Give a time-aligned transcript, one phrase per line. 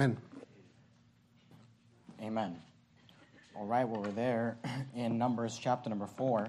[0.00, 0.16] Amen.
[2.22, 2.56] Amen.
[3.54, 4.56] All right, well, we're there
[4.96, 6.48] in Numbers chapter number four.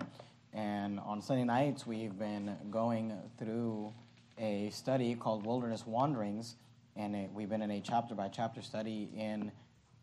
[0.53, 3.91] And on Sunday nights, we've been going through
[4.37, 6.55] a study called Wilderness Wanderings.
[6.95, 9.51] And it, we've been in a chapter by chapter study in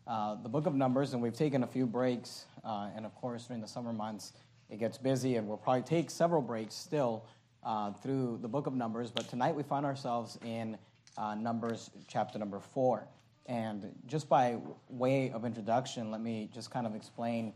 [0.05, 1.13] uh, the book of Numbers.
[1.13, 2.45] And we've taken a few breaks.
[2.63, 4.33] Uh, and of course, during the summer months,
[4.69, 5.37] it gets busy.
[5.37, 7.25] And we'll probably take several breaks still
[7.63, 9.09] uh, through the book of Numbers.
[9.09, 10.77] But tonight, we find ourselves in
[11.17, 13.07] uh, Numbers chapter number four.
[13.49, 14.57] And just by
[14.89, 17.51] way of introduction, let me just kind of explain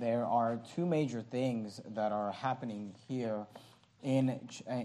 [0.00, 3.44] there are two major things that are happening here
[4.04, 4.38] in,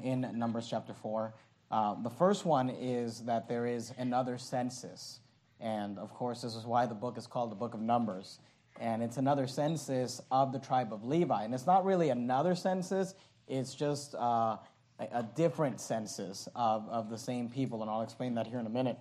[0.04, 1.32] in Numbers chapter 4.
[1.70, 5.20] Uh, the first one is that there is another census.
[5.60, 8.40] And of course, this is why the book is called the Book of Numbers.
[8.80, 11.44] And it's another census of the tribe of Levi.
[11.44, 13.14] And it's not really another census,
[13.48, 14.58] it's just uh,
[15.00, 17.84] a, a different census of, of the same people.
[17.84, 18.98] And I'll explain that here in a minute.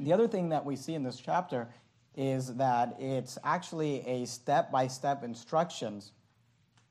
[0.00, 1.68] The other thing that we see in this chapter
[2.16, 6.12] is that it's actually a step by step instructions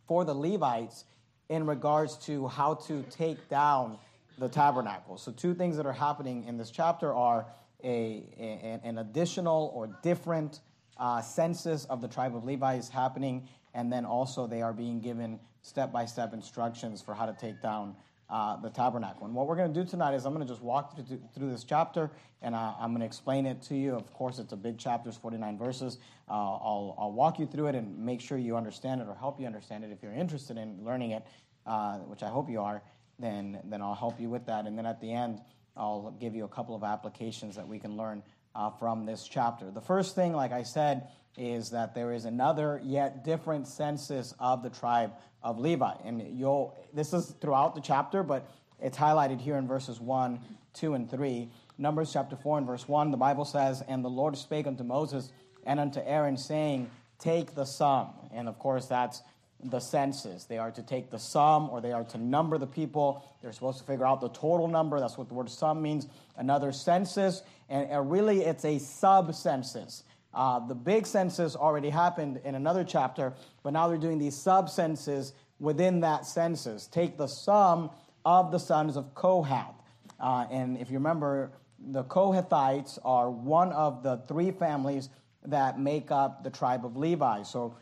[0.07, 1.05] for the Levites
[1.49, 3.97] in regards to how to take down
[4.37, 5.17] the tabernacle.
[5.17, 7.47] So, two things that are happening in this chapter are
[7.83, 10.59] a, a an additional or different
[10.97, 14.99] uh, census of the tribe of Levi is happening, and then also they are being
[14.99, 17.95] given step by step instructions for how to take down
[18.29, 19.25] uh, the tabernacle.
[19.25, 21.51] And what we're going to do tonight is I'm going to just walk through, through
[21.51, 23.95] this chapter and I'm going to explain it to you.
[23.95, 25.97] Of course, it's a big chapter, it's 49 verses.
[26.29, 29.39] Uh, I'll, I'll walk you through it and make sure you understand it or help
[29.39, 29.91] you understand it.
[29.91, 31.23] If you're interested in learning it,
[31.65, 32.81] uh, which I hope you are,
[33.17, 34.67] then, then I'll help you with that.
[34.67, 35.41] And then at the end,
[35.75, 38.23] I'll give you a couple of applications that we can learn
[38.55, 39.71] uh, from this chapter.
[39.71, 41.07] The first thing, like I said,
[41.39, 45.93] is that there is another yet different census of the tribe of Levi.
[46.03, 48.45] And you'll this is throughout the chapter, but
[48.81, 50.39] it's highlighted here in verses 1,
[50.73, 51.49] 2, and 3.
[51.77, 55.31] Numbers chapter 4 and verse 1, the Bible says, And the Lord spake unto Moses
[55.65, 58.09] and unto Aaron, saying, Take the sum.
[58.33, 59.21] And of course, that's
[59.61, 60.45] the census.
[60.45, 63.25] They are to take the sum or they are to number the people.
[63.41, 64.99] They're supposed to figure out the total number.
[64.99, 66.07] That's what the word sum means.
[66.37, 67.43] Another census.
[67.67, 70.03] And really, it's a sub census.
[70.33, 74.69] Uh, the big census already happened in another chapter, but now they're doing these sub
[74.69, 76.87] census within that census.
[76.87, 77.89] Take the sum
[78.25, 79.75] of the sons of Kohath.
[80.19, 81.51] Uh, and if you remember,
[81.91, 85.09] the Kohathites are one of the three families
[85.45, 87.43] that make up the tribe of Levi.
[87.43, 87.75] So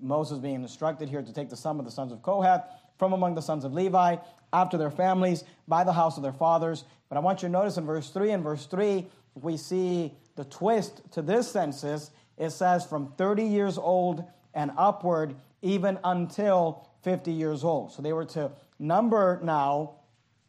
[0.00, 2.64] Moses being instructed here to take the sum of the sons of Kohath
[2.98, 4.16] from among the sons of Levi
[4.52, 6.84] after their families by the house of their fathers.
[7.08, 10.44] But I want you to notice in verse 3, in verse 3, we see the
[10.44, 12.12] twist to this census.
[12.38, 14.22] It says from 30 years old
[14.54, 17.92] and upward, even until 50 years old.
[17.92, 19.96] So they were to number now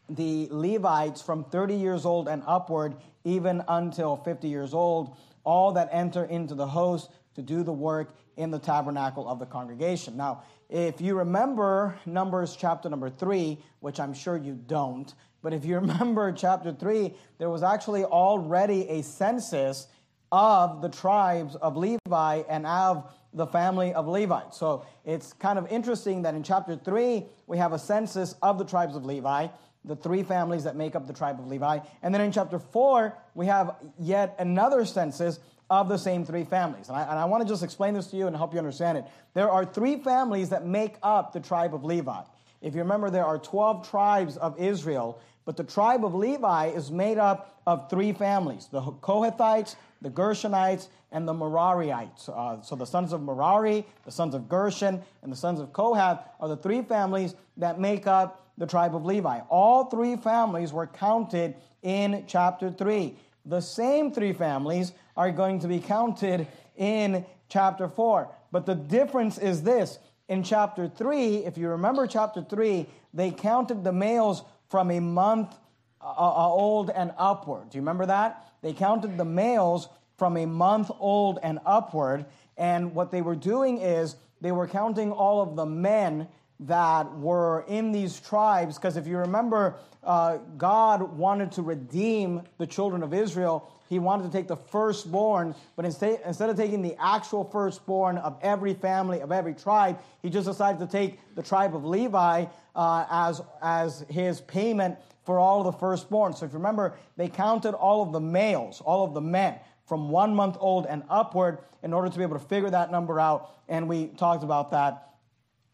[0.08, 5.90] the Levites from 30 years old and upward, even until 50 years old, all that
[5.92, 10.16] enter into the host to do the work in the tabernacle of the congregation.
[10.16, 15.12] Now, if you remember Numbers chapter number 3, which I'm sure you don't,
[15.42, 19.88] but if you remember chapter 3, there was actually already a census
[20.32, 24.42] of the tribes of Levi and of the family of Levi.
[24.52, 28.66] So it's kind of interesting that in chapter 3, we have a census of the
[28.66, 29.48] tribes of Levi,
[29.86, 31.80] the three families that make up the tribe of Levi.
[32.02, 35.40] And then in chapter 4, we have yet another census
[35.70, 36.90] of the same three families.
[36.90, 38.98] And I, and I want to just explain this to you and help you understand
[38.98, 39.06] it.
[39.36, 42.22] There are three families that make up the tribe of Levi.
[42.62, 46.92] If you remember, there are 12 tribes of Israel, but the tribe of Levi is
[46.92, 52.30] made up of three families the Kohathites, the Gershonites, and the Merarites.
[52.30, 56.24] Uh, so the sons of Merari, the sons of Gershon, and the sons of Kohath
[56.40, 59.40] are the three families that make up the tribe of Levi.
[59.50, 63.16] All three families were counted in chapter 3.
[63.46, 66.46] The same three families are going to be counted
[66.76, 68.30] in chapter 4.
[68.52, 73.84] But the difference is this in chapter 3, if you remember chapter 3, they counted
[73.84, 75.53] the males from a month
[76.00, 77.72] uh, uh, old and upward.
[77.72, 78.47] Do you remember that?
[78.62, 82.26] They counted the males from a month old and upward.
[82.58, 86.28] And what they were doing is they were counting all of the men
[86.61, 88.78] that were in these tribes.
[88.78, 93.72] Because if you remember, uh, God wanted to redeem the children of Israel.
[93.90, 98.38] He wanted to take the firstborn, but instead, instead of taking the actual firstborn of
[98.44, 102.46] every family, of every tribe, he just decided to take the tribe of Levi
[102.76, 104.96] uh, as, as his payment
[105.26, 106.34] for all of the firstborn.
[106.34, 109.56] So if you remember, they counted all of the males, all of the men
[109.88, 113.20] from one month old and upward in order to be able to figure that number
[113.20, 113.56] out.
[113.68, 115.09] And we talked about that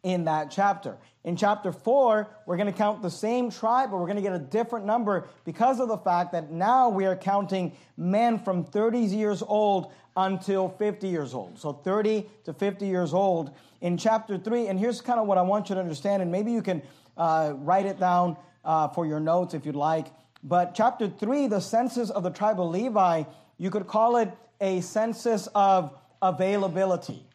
[0.06, 0.96] in that chapter.
[1.24, 4.34] In chapter 4, we're going to count the same tribe, but we're going to get
[4.34, 9.00] a different number because of the fact that now we are counting men from 30
[9.00, 11.58] years old until 50 years old.
[11.58, 13.50] So 30 to 50 years old
[13.82, 14.68] in chapter 3.
[14.68, 16.84] And here's kind of what I want you to understand, and maybe you can
[17.18, 20.06] uh, write it down uh, for your notes if you'd like.
[20.44, 23.24] But chapter 3, the census of the tribe of Levi,
[23.58, 24.32] you could call it
[24.62, 27.26] a census of availability.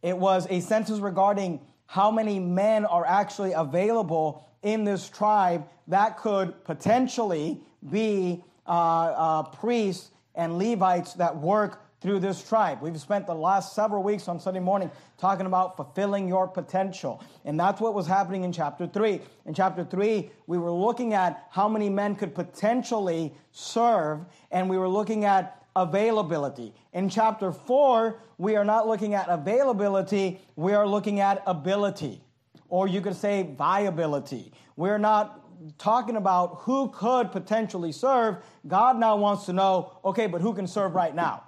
[0.00, 6.18] It was a census regarding how many men are actually available in this tribe that
[6.18, 7.60] could potentially
[7.90, 12.82] be uh, uh, priests and Levites that work through this tribe.
[12.82, 17.22] We've spent the last several weeks on Sunday morning talking about fulfilling your potential.
[17.44, 19.20] And that's what was happening in chapter 3.
[19.46, 24.76] In chapter 3, we were looking at how many men could potentially serve, and we
[24.76, 26.74] were looking at availability.
[26.92, 32.22] In chapter 4, we are not looking at availability, we are looking at ability.
[32.68, 34.52] Or you could say viability.
[34.74, 38.38] We're not talking about who could potentially serve.
[38.66, 41.44] God now wants to know okay, but who can serve right now?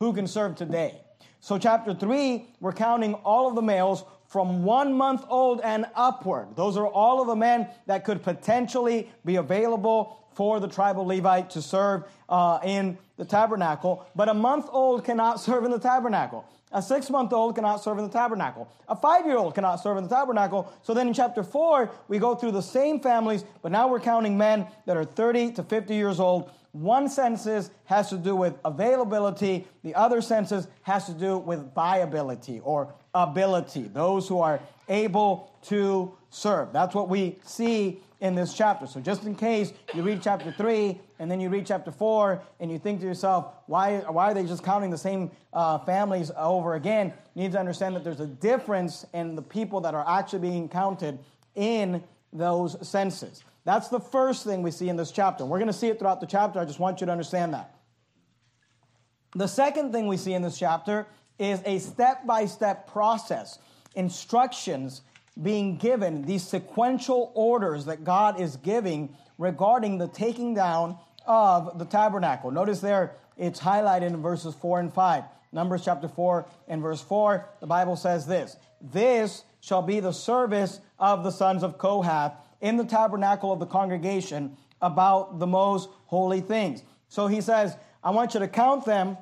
[0.00, 1.02] Who can serve today?
[1.40, 6.54] So, chapter 3, we're counting all of the males from one month old and upward.
[6.54, 11.50] Those are all of the men that could potentially be available for the tribal Levite
[11.50, 14.06] to serve uh, in the tabernacle.
[14.14, 16.46] But a month old cannot serve in the tabernacle.
[16.72, 18.68] A six month old cannot serve in the tabernacle.
[18.88, 20.72] A five year old cannot serve in the tabernacle.
[20.82, 24.38] So then in chapter four, we go through the same families, but now we're counting
[24.38, 26.50] men that are 30 to 50 years old.
[26.72, 32.60] One census has to do with availability, the other census has to do with viability
[32.60, 36.72] or ability, those who are able to serve.
[36.72, 38.86] That's what we see in this chapter.
[38.86, 42.70] So just in case you read chapter 3 and then you read chapter 4 and
[42.70, 46.74] you think to yourself, why, why are they just counting the same uh, families over
[46.74, 47.12] again?
[47.34, 50.68] You need to understand that there's a difference in the people that are actually being
[50.68, 51.18] counted
[51.54, 52.02] in
[52.32, 53.42] those senses.
[53.64, 55.44] That's the first thing we see in this chapter.
[55.44, 56.60] We're going to see it throughout the chapter.
[56.60, 57.74] I just want you to understand that.
[59.34, 61.06] The second thing we see in this chapter
[61.40, 63.58] is a step by step process,
[63.94, 65.00] instructions
[65.42, 71.86] being given, these sequential orders that God is giving regarding the taking down of the
[71.86, 72.50] tabernacle.
[72.50, 75.24] Notice there it's highlighted in verses 4 and 5.
[75.52, 80.80] Numbers chapter 4 and verse 4, the Bible says this This shall be the service
[80.98, 86.42] of the sons of Kohath in the tabernacle of the congregation about the most holy
[86.42, 86.82] things.
[87.08, 89.16] So he says, I want you to count them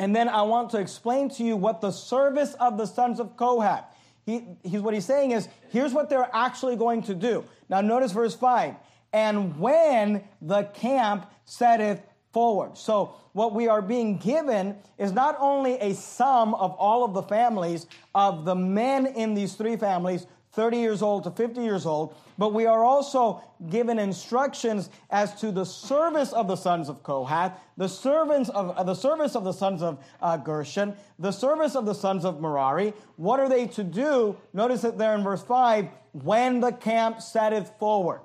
[0.00, 3.36] and then I want to explain to you what the service of the sons of
[3.36, 3.84] Kohath.
[4.24, 7.44] He, he's, what he's saying is, here's what they're actually going to do.
[7.68, 8.76] Now, notice verse 5.
[9.12, 12.00] And when the camp setteth
[12.32, 12.78] forward.
[12.78, 17.22] So, what we are being given is not only a sum of all of the
[17.22, 22.16] families of the men in these three families 30 years old to 50 years old,
[22.36, 27.52] but we are also given instructions as to the service of the sons of Kohath,
[27.76, 31.86] the servants of uh, the service of the sons of uh, Gershon, the service of
[31.86, 32.92] the sons of Merari.
[33.16, 34.36] What are they to do?
[34.52, 38.20] Notice it there in verse 5 when the camp setteth forward.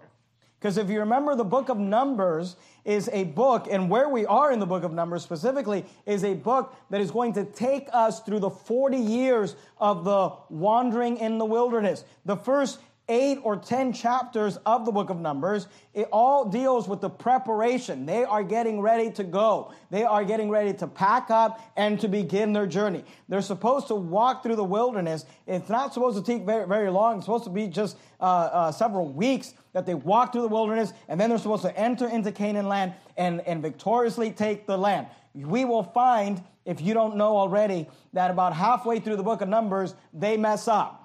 [0.59, 2.55] Because if you remember, the book of Numbers
[2.85, 6.33] is a book, and where we are in the book of Numbers specifically is a
[6.33, 11.37] book that is going to take us through the 40 years of the wandering in
[11.37, 12.03] the wilderness.
[12.25, 17.01] The first eight or ten chapters of the book of Numbers, it all deals with
[17.01, 18.05] the preparation.
[18.05, 19.73] They are getting ready to go.
[19.91, 23.03] They are getting ready to pack up and to begin their journey.
[23.29, 25.25] They're supposed to walk through the wilderness.
[25.45, 27.17] It's not supposed to take very, very long.
[27.17, 30.93] It's supposed to be just uh, uh, several weeks that they walk through the wilderness,
[31.07, 35.07] and then they're supposed to enter into Canaan land and, and victoriously take the land.
[35.33, 39.49] We will find, if you don't know already, that about halfway through the book of
[39.49, 41.04] Numbers, they mess up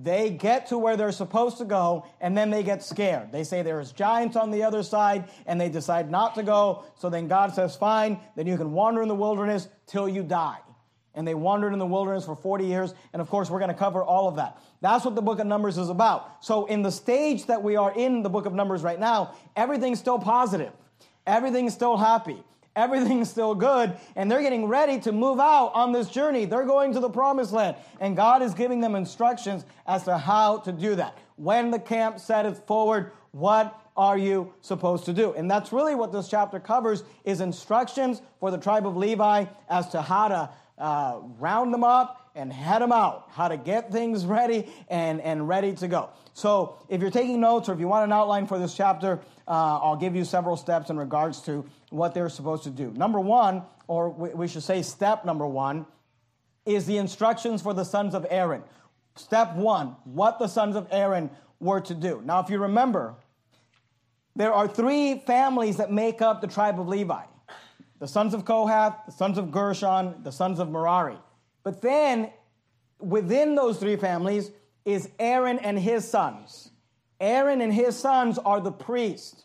[0.00, 3.32] they get to where they're supposed to go, and then they get scared.
[3.32, 6.84] They say there's giants on the other side, and they decide not to go.
[6.94, 10.58] So then God says, Fine, then you can wander in the wilderness till you die.
[11.14, 12.94] And they wandered in the wilderness for 40 years.
[13.12, 14.62] And of course, we're going to cover all of that.
[14.80, 16.44] That's what the book of Numbers is about.
[16.44, 19.98] So, in the stage that we are in the book of Numbers right now, everything's
[19.98, 20.72] still positive,
[21.26, 22.44] everything's still happy
[22.78, 26.44] everything's still good, and they're getting ready to move out on this journey.
[26.44, 30.58] They're going to the promised land, and God is giving them instructions as to how
[30.58, 31.18] to do that.
[31.36, 35.32] When the camp setteth forward, what are you supposed to do?
[35.32, 39.88] And that's really what this chapter covers is instructions for the tribe of Levi as
[39.90, 44.24] to how to uh, round them up and head them out, how to get things
[44.24, 46.10] ready and, and ready to go.
[46.34, 49.80] So if you're taking notes or if you want an outline for this chapter, uh,
[49.82, 52.92] I'll give you several steps in regards to what they're supposed to do.
[52.92, 55.86] Number one, or we should say step number one,
[56.66, 58.62] is the instructions for the sons of Aaron.
[59.16, 62.20] Step one, what the sons of Aaron were to do.
[62.24, 63.14] Now, if you remember,
[64.36, 67.24] there are three families that make up the tribe of Levi
[67.98, 71.16] the sons of Kohath, the sons of Gershon, the sons of Merari.
[71.64, 72.30] But then
[73.00, 74.52] within those three families
[74.84, 76.67] is Aaron and his sons.
[77.20, 79.44] Aaron and his sons are the priests.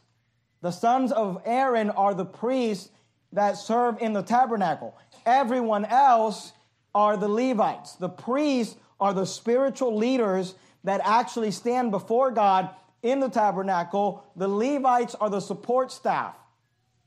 [0.62, 2.89] The sons of Aaron are the priests
[3.34, 4.96] that serve in the tabernacle.
[5.25, 6.53] Everyone else
[6.96, 7.94] are the Levites.
[7.94, 12.70] The priests are the spiritual leaders that actually stand before God
[13.01, 14.24] in the tabernacle.
[14.36, 16.36] The Levites are the support staff.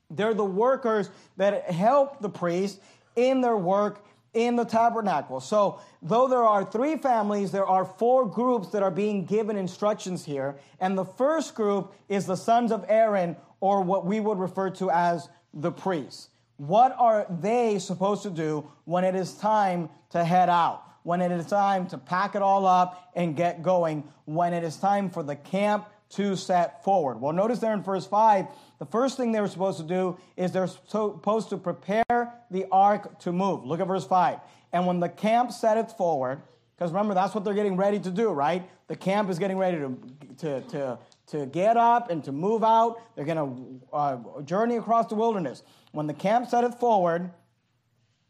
[0.09, 2.79] They're the workers that help the priest
[3.15, 5.39] in their work in the tabernacle.
[5.39, 10.25] So, though there are three families, there are four groups that are being given instructions
[10.25, 10.57] here.
[10.79, 14.91] And the first group is the sons of Aaron, or what we would refer to
[14.91, 16.29] as the priests.
[16.57, 20.83] What are they supposed to do when it is time to head out?
[21.03, 24.03] When it is time to pack it all up and get going?
[24.25, 27.19] When it is time for the camp to set forward?
[27.19, 28.47] Well, notice there in verse 5
[28.79, 33.19] the first thing they were supposed to do is they're supposed to prepare the ark
[33.21, 33.65] to move.
[33.65, 34.39] Look at verse 5.
[34.71, 36.41] And when the camp setteth forward,
[36.77, 38.69] because remember, that's what they're getting ready to do, right?
[38.87, 39.97] The camp is getting ready to,
[40.37, 43.01] to, to, to get up and to move out.
[43.15, 45.63] They're going to uh, journey across the wilderness.
[45.91, 47.31] When the camp setteth forward,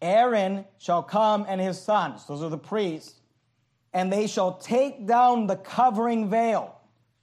[0.02, 3.16] Aaron shall come and his sons, those are the priests,
[3.94, 6.77] and they shall take down the covering veil.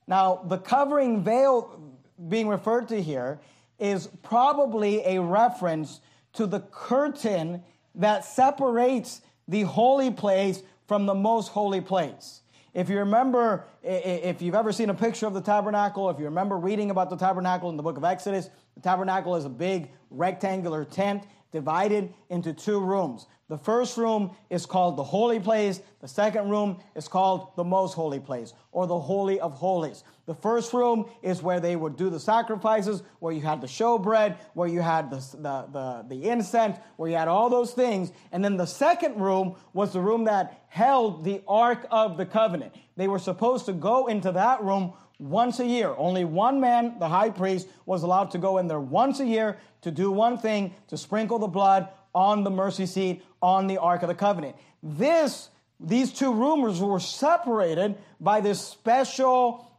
[0.06, 1.80] Now, the covering veil
[2.28, 3.40] being referred to here
[3.78, 6.00] is probably a reference
[6.34, 7.62] to the curtain
[7.94, 12.42] that separates the holy place from the most holy place.
[12.74, 16.56] If you remember, if you've ever seen a picture of the tabernacle, if you remember
[16.56, 20.84] reading about the tabernacle in the book of Exodus, the tabernacle is a big rectangular
[20.84, 21.22] tent
[21.54, 23.26] divided into two rooms.
[23.48, 25.80] The first room is called the holy place.
[26.00, 30.02] The second room is called the most holy place or the holy of holies.
[30.26, 34.36] The first room is where they would do the sacrifices, where you had the showbread,
[34.54, 38.10] where you had the, the, the, the incense, where you had all those things.
[38.32, 42.74] And then the second room was the room that held the Ark of the Covenant.
[42.96, 45.94] They were supposed to go into that room once a year.
[45.96, 49.58] Only one man, the high priest, was allowed to go in there once a year
[49.82, 54.02] to do one thing to sprinkle the blood on the mercy seat on the Ark
[54.02, 54.56] of the Covenant.
[54.82, 59.70] This, these two rumors were separated by this special,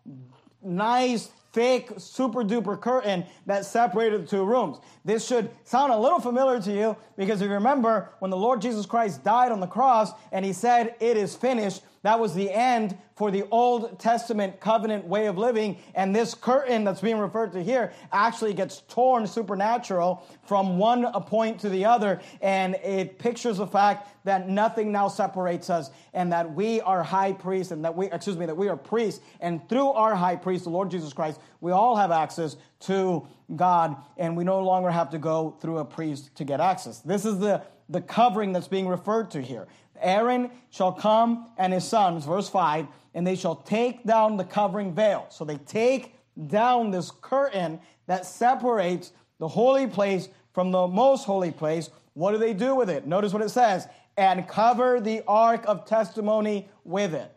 [0.62, 4.78] nice, thick, super duper curtain that separated the two rooms.
[5.06, 8.62] This should sound a little familiar to you because if you remember when the Lord
[8.62, 12.52] Jesus Christ died on the cross and he said, It is finished, that was the
[12.52, 15.78] end for the Old Testament covenant way of living.
[15.96, 21.60] And this curtain that's being referred to here actually gets torn supernatural from one point
[21.62, 22.20] to the other.
[22.42, 27.32] And it pictures the fact that nothing now separates us and that we are high
[27.32, 29.24] priests and that we, excuse me, that we are priests.
[29.40, 33.96] And through our high priest, the Lord Jesus Christ, we all have access to God
[34.18, 37.00] and we no longer have to go through a priest to get access.
[37.00, 39.68] This is the, the covering that's being referred to here.
[40.00, 44.94] Aaron shall come and his sons, verse 5, and they shall take down the covering
[44.94, 45.28] veil.
[45.30, 46.16] So they take
[46.48, 51.90] down this curtain that separates the holy place from the most holy place.
[52.14, 53.08] What do they do with it?
[53.08, 53.88] Notice what it says
[54.18, 57.32] and cover the ark of testimony with it.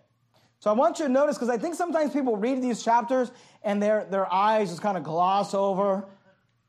[0.61, 3.31] So I want you to notice because I think sometimes people read these chapters
[3.63, 6.05] and their, their eyes just kind of gloss over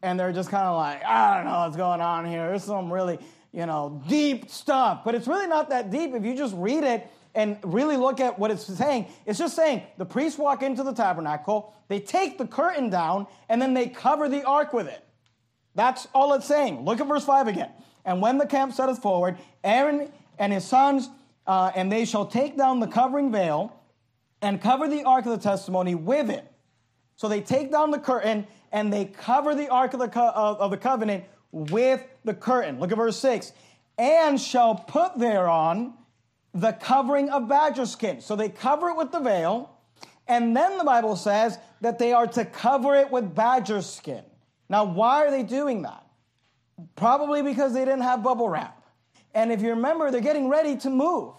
[0.02, 2.48] and they're just kind of like, I don't know what's going on here.
[2.48, 3.20] There's some really
[3.52, 5.02] you know, deep stuff.
[5.04, 8.38] But it's really not that deep if you just read it and really look at
[8.38, 9.08] what it's saying.
[9.26, 13.62] It's just saying the priests walk into the tabernacle, they take the curtain down, and
[13.62, 15.04] then they cover the ark with it.
[15.76, 16.84] That's all it's saying.
[16.84, 17.70] Look at verse 5 again.
[18.06, 21.10] And when the camp setteth forward, Aaron and his sons,
[21.46, 23.76] uh, and they shall take down the covering veil
[24.42, 26.50] and cover the ark of the testimony with it.
[27.16, 30.72] So they take down the curtain and they cover the ark of the, co- of
[30.72, 32.80] the covenant with the curtain.
[32.80, 33.52] Look at verse 6.
[33.98, 35.94] And shall put thereon
[36.54, 38.22] the covering of badger skin.
[38.22, 39.72] So they cover it with the veil,
[40.28, 44.24] and then the Bible says that they are to cover it with badger skin.
[44.70, 46.06] Now, why are they doing that?
[46.96, 48.84] Probably because they didn't have bubble wrap.
[49.34, 51.34] And if you remember, they're getting ready to move.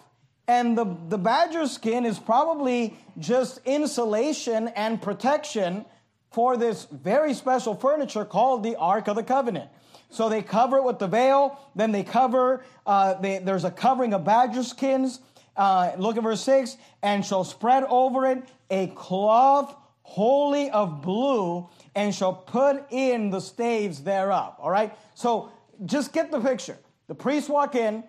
[0.46, 5.84] And the, the badger skin is probably just insulation and protection
[6.32, 9.70] for this very special furniture called the Ark of the Covenant.
[10.10, 11.58] So they cover it with the veil.
[11.74, 15.20] Then they cover, uh, they, there's a covering of badger skins.
[15.56, 21.68] Uh, look at verse 6 and shall spread over it a cloth wholly of blue
[21.94, 24.54] and shall put in the staves thereof.
[24.58, 24.96] All right?
[25.14, 25.50] So
[25.86, 26.78] just get the picture.
[27.08, 28.04] The priests walk in,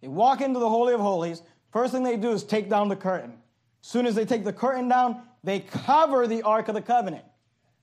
[0.00, 2.96] they walk into the Holy of Holies, First thing they do is take down the
[2.96, 3.32] curtain.
[3.82, 7.24] As soon as they take the curtain down, they cover the Ark of the Covenant.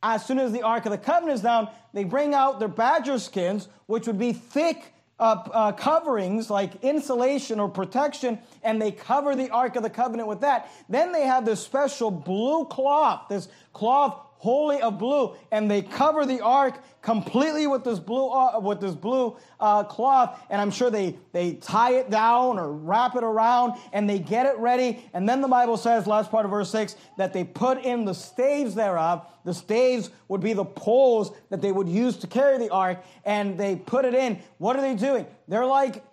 [0.02, 3.20] As soon as the Ark of the Covenant is down, they bring out their badger
[3.20, 9.36] skins, which would be thick uh, uh, coverings like insulation or protection, and they cover
[9.36, 10.72] the Ark of the Covenant with that.
[10.88, 16.26] Then they have this special blue cloth, this cloth wholly of blue, and they cover
[16.26, 20.40] the ark completely with this blue uh, with this blue uh, cloth.
[20.50, 24.46] And I'm sure they they tie it down or wrap it around, and they get
[24.46, 25.06] it ready.
[25.14, 28.14] And then the Bible says, last part of verse six, that they put in the
[28.14, 29.28] staves thereof.
[29.46, 33.58] The staves would be the poles that they would use to carry the ark, and
[33.58, 34.40] they put it in.
[34.58, 35.26] What are they doing?
[35.48, 36.04] They're like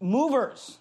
[0.00, 0.78] movers.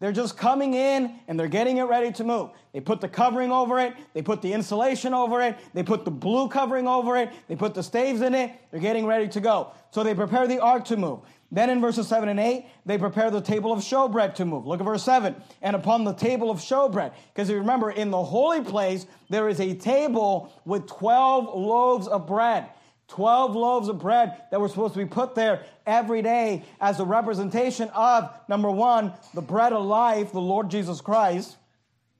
[0.00, 2.50] They're just coming in and they're getting it ready to move.
[2.72, 3.94] They put the covering over it.
[4.14, 5.58] They put the insulation over it.
[5.74, 7.30] They put the blue covering over it.
[7.48, 8.52] They put the staves in it.
[8.70, 9.72] They're getting ready to go.
[9.90, 11.20] So they prepare the ark to move.
[11.52, 14.66] Then in verses 7 and 8, they prepare the table of showbread to move.
[14.66, 15.34] Look at verse 7.
[15.60, 19.74] And upon the table of showbread, because remember, in the holy place, there is a
[19.74, 22.68] table with 12 loaves of bread.
[23.10, 27.04] 12 loaves of bread that were supposed to be put there every day as a
[27.04, 31.56] representation of, number one, the bread of life, the Lord Jesus Christ,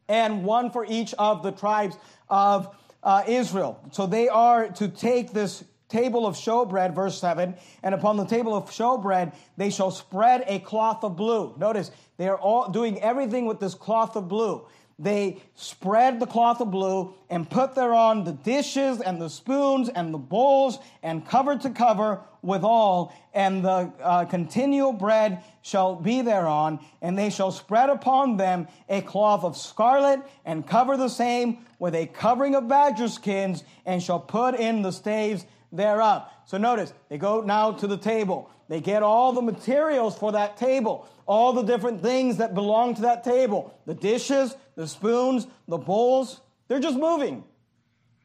[0.09, 1.97] and one for each of the tribes
[2.29, 3.81] of uh, Israel.
[3.93, 8.55] So they are to take this table of showbread, verse 7, and upon the table
[8.55, 11.55] of showbread, they shall spread a cloth of blue.
[11.59, 14.67] Notice, they are all doing everything with this cloth of blue
[15.01, 20.13] they spread the cloth of blue and put thereon the dishes and the spoons and
[20.13, 26.79] the bowls and cover to cover withal, and the uh, continual bread shall be thereon,
[27.03, 31.95] and they shall spread upon them a cloth of scarlet and cover the same with
[31.95, 36.29] a covering of badger skins, and shall put in the staves thereof.
[36.47, 38.51] So notice, they go now to the table.
[38.69, 43.03] They get all the materials for that table, all the different things that belong to
[43.03, 46.41] that table the dishes, the spoons, the bowls.
[46.69, 47.45] They're just moving.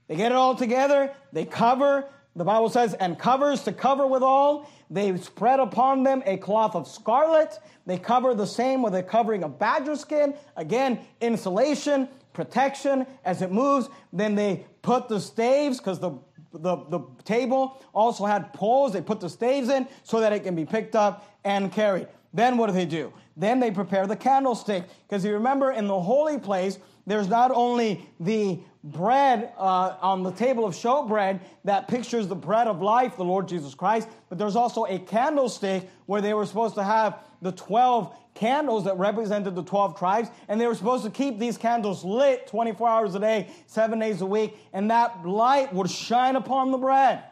[0.07, 4.21] They get it all together, they cover, the Bible says, and covers to cover with
[4.21, 4.69] all.
[4.89, 7.57] They spread upon them a cloth of scarlet.
[7.87, 10.35] They cover the same with a covering of badger skin.
[10.55, 13.89] Again, insulation, protection as it moves.
[14.13, 16.11] Then they put the staves, because the
[16.59, 18.93] the, the table also had poles.
[18.93, 22.07] They put the staves in so that it can be picked up and carried.
[22.33, 23.13] Then what do they do?
[23.37, 24.83] Then they prepare the candlestick.
[25.07, 30.31] Because you remember in the holy place, there's not only the bread uh, on the
[30.31, 34.55] table of showbread that pictures the bread of life, the Lord Jesus Christ, but there's
[34.55, 39.63] also a candlestick where they were supposed to have the 12 candles that represented the
[39.63, 43.49] 12 tribes, and they were supposed to keep these candles lit 24 hours a day,
[43.65, 47.23] seven days a week, and that light would shine upon the bread.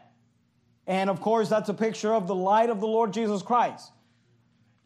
[0.87, 3.91] And of course, that's a picture of the light of the Lord Jesus Christ.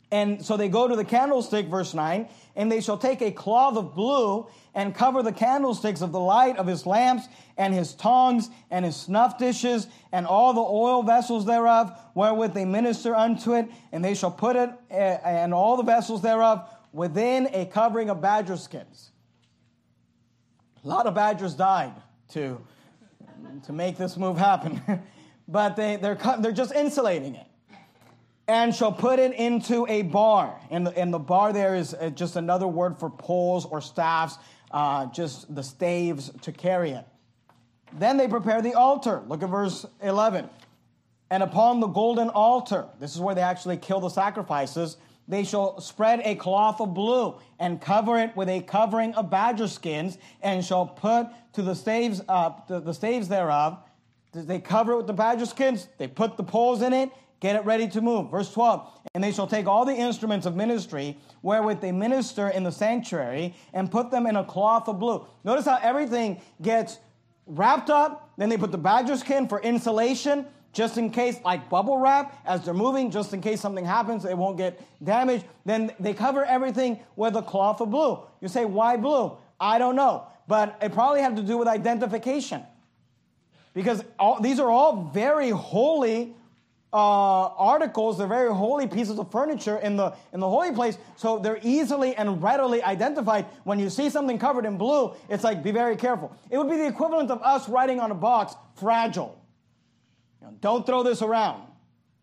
[0.10, 3.76] And so they go to the candlestick, verse 9, and they shall take a cloth
[3.76, 8.50] of blue and cover the candlesticks of the light of his lamps and his tongs
[8.72, 13.70] and his snuff dishes and all the oil vessels thereof wherewith they minister unto it.
[13.92, 18.22] And they shall put it eh, and all the vessels thereof within a covering of
[18.22, 19.12] badger skins.
[20.86, 21.94] A lot of badgers died
[22.30, 22.62] to,
[23.66, 24.82] to make this move happen,
[25.50, 27.47] but they, they're, they're just insulating it
[28.48, 30.60] and shall put it into a bar.
[30.70, 34.38] And the, and the bar there is uh, just another word for poles or staffs,
[34.72, 37.06] uh, just the staves to carry it.
[37.94, 39.24] Then they prepare the altar.
[39.28, 40.50] Look at verse 11.
[41.30, 45.82] And upon the golden altar, this is where they actually kill the sacrifices, they shall
[45.82, 50.64] spread a cloth of blue and cover it with a covering of badger skins, and
[50.64, 53.78] shall put to the staves, uh, the, the staves thereof.
[54.32, 55.90] They cover it with the badger skins.
[55.98, 58.32] They put the poles in it Get it ready to move.
[58.32, 58.88] Verse 12.
[59.14, 63.56] And they shall take all the instruments of ministry wherewith they minister in the sanctuary
[63.74, 65.26] and put them in a cloth of blue.
[65.44, 66.98] Notice how everything gets
[67.46, 68.32] wrapped up.
[68.38, 72.66] Then they put the badger skin for insulation, just in case, like bubble wrap, as
[72.66, 75.46] they're moving, just in case something happens, it won't get damaged.
[75.66, 78.20] Then they cover everything with a cloth of blue.
[78.42, 79.38] You say, why blue?
[79.60, 80.28] I don't know.
[80.48, 82.64] But it probably had to do with identification.
[83.74, 86.36] Because all, these are all very holy
[86.94, 91.38] uh, articles, they're very holy pieces of furniture in the, in the holy place, so
[91.38, 93.46] they're easily and readily identified.
[93.66, 96.36] When you see something covered in blue, it's like, be very careful.
[96.50, 99.40] It would be the equivalent of us writing on a box, fragile.
[100.42, 101.64] You know, don't throw this around.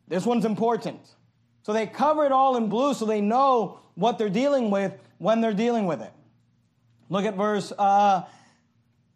[0.09, 1.01] This one's important.
[1.63, 5.41] So they cover it all in blue so they know what they're dealing with when
[5.41, 6.13] they're dealing with it.
[7.11, 8.23] Look at verse uh,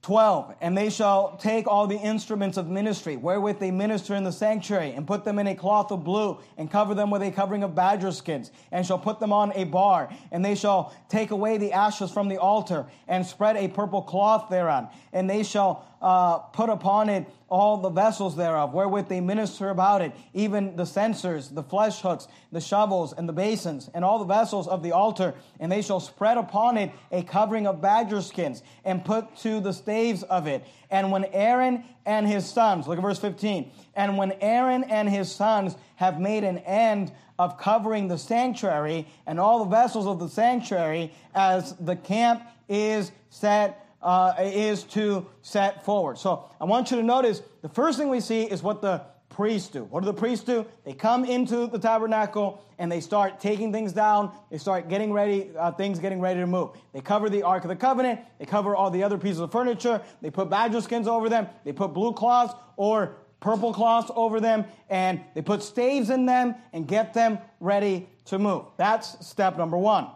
[0.09, 4.33] 12 and they shall take all the instruments of ministry wherewith they minister in the
[4.33, 7.62] sanctuary and put them in a cloth of blue and cover them with a covering
[7.62, 11.59] of badger skins and shall put them on a bar and they shall take away
[11.59, 16.38] the ashes from the altar and spread a purple cloth thereon and they shall uh,
[16.38, 21.48] put upon it all the vessels thereof, wherewith they minister about it, even the censers,
[21.48, 25.34] the flesh hooks, the shovels, and the basins, and all the vessels of the altar.
[25.58, 29.72] And they shall spread upon it a covering of badger skins, and put to the
[29.72, 30.64] staves of it.
[30.90, 35.34] And when Aaron and his sons, look at verse 15, and when Aaron and his
[35.34, 40.28] sons have made an end of covering the sanctuary and all the vessels of the
[40.28, 46.18] sanctuary, as the camp is set uh, is to set forward.
[46.18, 49.68] So I want you to notice the first thing we see is what the priests
[49.68, 49.84] do.
[49.84, 50.66] What do the priests do?
[50.84, 54.32] They come into the tabernacle and they start taking things down.
[54.50, 56.70] They start getting ready, uh, things getting ready to move.
[56.92, 58.20] They cover the Ark of the Covenant.
[58.38, 60.02] They cover all the other pieces of furniture.
[60.22, 61.48] They put badger skins over them.
[61.64, 64.64] They put blue cloths or purple cloths over them.
[64.88, 68.64] And they put staves in them and get them ready to move.
[68.76, 70.08] That's step number one.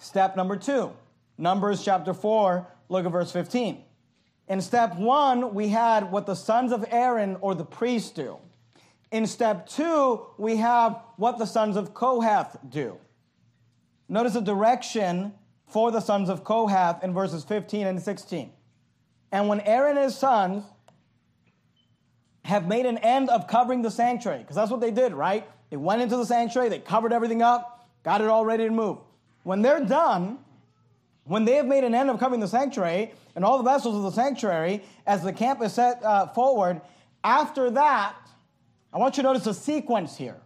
[0.00, 0.92] Step number two
[1.38, 3.84] Numbers chapter 4, look at verse 15.
[4.48, 8.38] In step one, we had what the sons of Aaron or the priests do.
[9.12, 12.98] In step two, we have what the sons of Kohath do.
[14.08, 15.32] Notice the direction
[15.66, 18.50] for the sons of Kohath in verses 15 and 16.
[19.30, 20.64] And when Aaron and his sons
[22.44, 25.46] have made an end of covering the sanctuary, because that's what they did, right?
[25.70, 28.98] They went into the sanctuary, they covered everything up, got it all ready to move.
[29.42, 30.38] When they're done,
[31.28, 34.02] when they have made an end of covering the sanctuary and all the vessels of
[34.02, 36.80] the sanctuary, as the camp is set uh, forward,
[37.22, 38.16] after that,
[38.92, 40.40] I want you to notice a sequence here.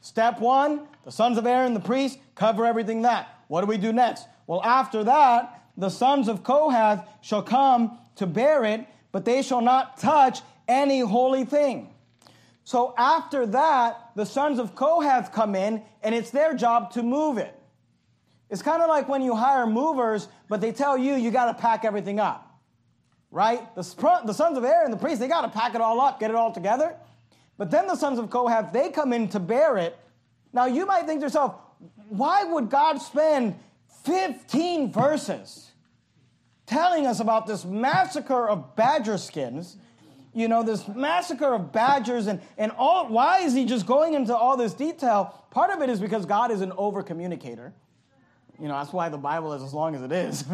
[0.00, 3.40] Step one, the sons of Aaron, the priest, cover everything that.
[3.48, 4.26] What do we do next?
[4.46, 9.62] Well, after that, the sons of Kohath shall come to bear it, but they shall
[9.62, 11.94] not touch any holy thing.
[12.64, 17.38] So after that, the sons of Kohath come in, and it's their job to move
[17.38, 17.55] it.
[18.48, 21.54] It's kind of like when you hire movers, but they tell you you got to
[21.54, 22.42] pack everything up.
[23.30, 23.74] Right?
[23.74, 23.82] The,
[24.24, 26.36] the sons of Aaron, the priests, they got to pack it all up, get it
[26.36, 26.94] all together.
[27.58, 29.98] But then the sons of Kohath, they come in to bear it.
[30.52, 31.56] Now you might think to yourself,
[32.08, 33.56] why would God spend
[34.04, 35.70] 15 verses
[36.66, 39.76] telling us about this massacre of badger skins?
[40.32, 44.36] You know, this massacre of badgers and, and all why is he just going into
[44.36, 45.44] all this detail?
[45.50, 47.72] Part of it is because God is an over communicator.
[48.58, 50.44] You know, that's why the Bible is as long as it is.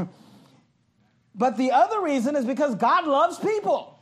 [1.34, 3.98] but the other reason is because God loves people.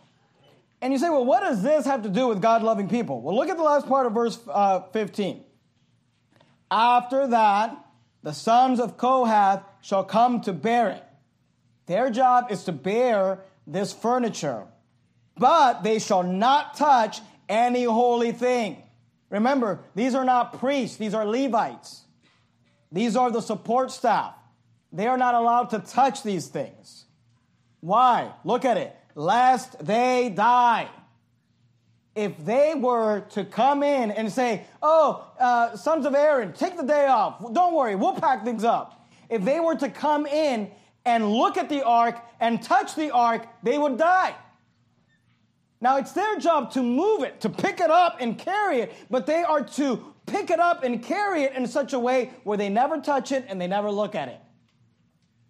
[0.83, 3.21] And you say, well, what does this have to do with God loving people?
[3.21, 5.45] Well, look at the last part of verse uh, 15.
[6.71, 7.77] After that,
[8.23, 11.05] the sons of Kohath shall come to bear it.
[11.87, 14.65] Their job is to bear this furniture,
[15.37, 18.83] but they shall not touch any holy thing.
[19.29, 22.05] Remember, these are not priests, these are Levites.
[22.93, 24.35] These are the support staff.
[24.93, 27.05] They are not allowed to touch these things.
[27.81, 28.33] Why?
[28.45, 28.97] Look at it.
[29.15, 30.89] Lest they die.
[32.15, 36.83] If they were to come in and say, Oh, uh, sons of Aaron, take the
[36.83, 37.41] day off.
[37.53, 39.09] Don't worry, we'll pack things up.
[39.29, 40.71] If they were to come in
[41.05, 44.35] and look at the ark and touch the ark, they would die.
[45.81, 49.25] Now, it's their job to move it, to pick it up and carry it, but
[49.27, 52.69] they are to pick it up and carry it in such a way where they
[52.69, 54.41] never touch it and they never look at it.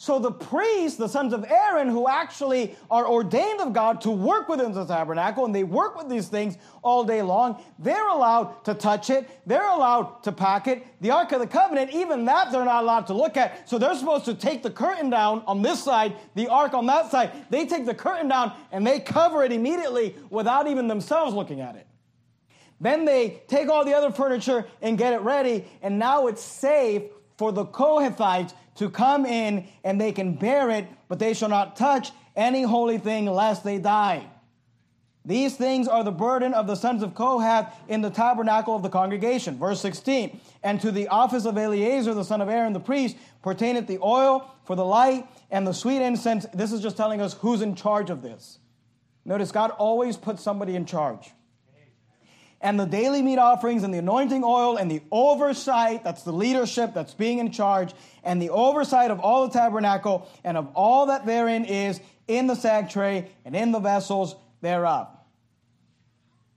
[0.01, 4.49] So the priests, the sons of Aaron, who actually are ordained of God to work
[4.49, 8.73] within the tabernacle, and they work with these things all day long, they're allowed to
[8.73, 9.29] touch it.
[9.45, 10.87] They're allowed to pack it.
[11.03, 13.69] The Ark of the Covenant, even that they're not allowed to look at.
[13.69, 17.11] So they're supposed to take the curtain down on this side, the Ark on that
[17.11, 17.33] side.
[17.51, 21.77] They take the curtain down and they cover it immediately without even themselves looking at
[21.77, 21.87] it.
[22.81, 27.03] Then they take all the other furniture and get it ready, and now it's safe
[27.37, 31.77] for the Kohathites to come in and they can bear it, but they shall not
[31.77, 34.27] touch any holy thing lest they die.
[35.25, 38.89] These things are the burden of the sons of Kohath in the tabernacle of the
[38.89, 39.59] congregation.
[39.59, 40.41] Verse 16.
[40.63, 44.51] And to the office of Eleazar, the son of Aaron, the priest, pertaineth the oil
[44.65, 46.47] for the light and the sweet incense.
[46.55, 48.59] This is just telling us who's in charge of this.
[49.27, 51.33] Notice God always puts somebody in charge
[52.61, 56.93] and the daily meat offerings and the anointing oil and the oversight that's the leadership
[56.93, 61.25] that's being in charge and the oversight of all the tabernacle and of all that
[61.25, 65.09] therein is in the sanctuary and in the vessels thereof.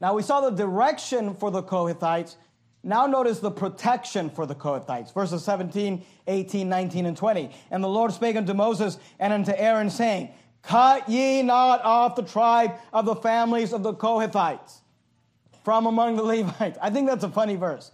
[0.02, 2.36] Now we saw the direction for the Kohathites.
[2.84, 5.14] Now notice the protection for the Kohathites.
[5.14, 7.50] Verses 17, 18, 19, and 20.
[7.72, 10.30] And the Lord spake unto Moses and unto Aaron, saying,
[10.62, 14.83] Cut ye not off the tribe of the families of the Kohathites
[15.64, 16.78] from among the Levites.
[16.82, 17.92] I think that's a funny verse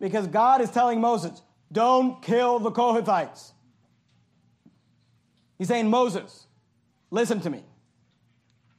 [0.00, 1.42] because God is telling Moses,
[1.72, 3.52] don't kill the Kohathites.
[5.58, 6.46] He's saying, Moses,
[7.10, 7.64] listen to me.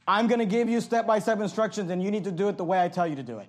[0.08, 2.58] I'm going to give you step by step instructions, and you need to do it
[2.58, 3.48] the way I tell you to do it.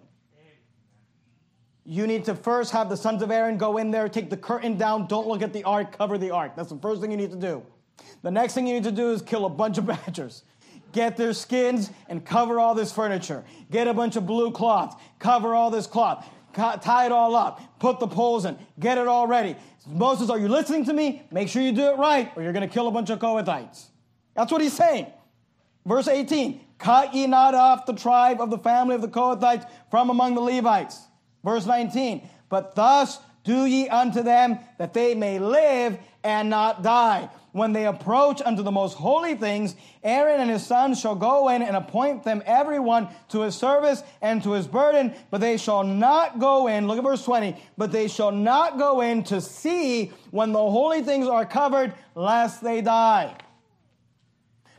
[1.86, 4.76] You need to first have the sons of Aaron go in there, take the curtain
[4.76, 6.52] down, don't look at the ark, cover the ark.
[6.56, 7.62] That's the first thing you need to do.
[8.22, 10.44] The next thing you need to do is kill a bunch of badgers.
[10.92, 13.44] Get their skins and cover all this furniture.
[13.70, 18.00] Get a bunch of blue cloth, cover all this cloth, tie it all up, put
[18.00, 19.56] the poles in, get it all ready.
[19.86, 21.22] Moses, are you listening to me?
[21.30, 23.86] Make sure you do it right, or you're going to kill a bunch of Kohathites.
[24.34, 25.06] That's what he's saying.
[25.86, 30.10] Verse 18 Cut ye not off the tribe of the family of the Kohathites from
[30.10, 30.98] among the Levites.
[31.44, 37.30] Verse 19 But thus do ye unto them that they may live and not die.
[37.52, 41.62] When they approach unto the most holy things, Aaron and his sons shall go in
[41.62, 46.38] and appoint them everyone to his service and to his burden, but they shall not
[46.38, 46.86] go in.
[46.86, 47.56] Look at verse 20.
[47.76, 52.62] But they shall not go in to see when the holy things are covered, lest
[52.62, 53.36] they die.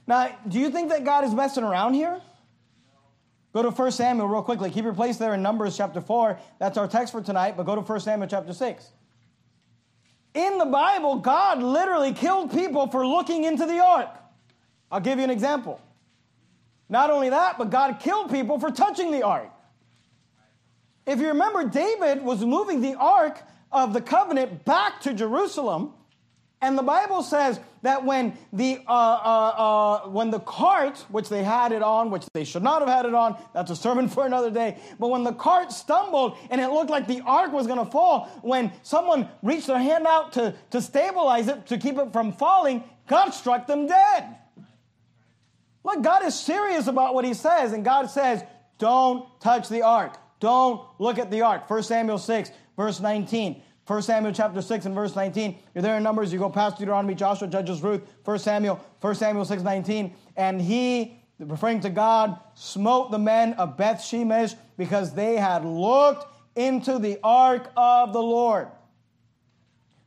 [0.08, 2.22] Now, do you think that God is messing around here?
[3.54, 4.70] Go to 1 Samuel real quickly.
[4.70, 6.40] Keep your place there in Numbers chapter 4.
[6.58, 8.92] That's our text for tonight, but go to 1 Samuel chapter 6.
[10.34, 14.10] In the Bible, God literally killed people for looking into the ark.
[14.92, 15.82] I'll give you an example.
[16.90, 19.50] Not only that, but God killed people for touching the ark.
[21.06, 23.42] If you remember, David was moving the ark
[23.72, 25.94] of the covenant back to Jerusalem
[26.62, 31.44] and the Bible says that when the, uh, uh, uh, when the cart, which they
[31.44, 34.26] had it on, which they should not have had it on, that's a sermon for
[34.26, 37.84] another day, but when the cart stumbled and it looked like the ark was going
[37.84, 42.14] to fall, when someone reached their hand out to, to stabilize it, to keep it
[42.14, 44.38] from falling, God struck them dead.
[45.84, 48.44] Look, God is serious about what he says, and God says,
[48.78, 50.18] don't touch the ark.
[50.40, 51.68] Don't look at the ark.
[51.68, 53.62] 1 Samuel 6, verse 19.
[53.88, 55.58] 1 Samuel chapter 6 and verse 19.
[55.74, 59.46] You're there in Numbers, you go past Deuteronomy, Joshua, Judges, Ruth, 1 Samuel, 1 Samuel
[59.46, 60.14] 6, 19.
[60.38, 66.26] And he, referring to God, smote the men of Beth Shemesh because they had looked
[66.56, 68.68] into the ark of the Lord.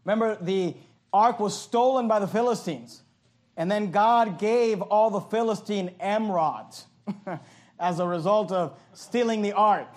[0.04, 0.74] Remember, the
[1.12, 3.02] ark was stolen by the Philistines.
[3.56, 6.84] And then God gave all the Philistine emerods
[7.78, 9.88] as a result of stealing the ark.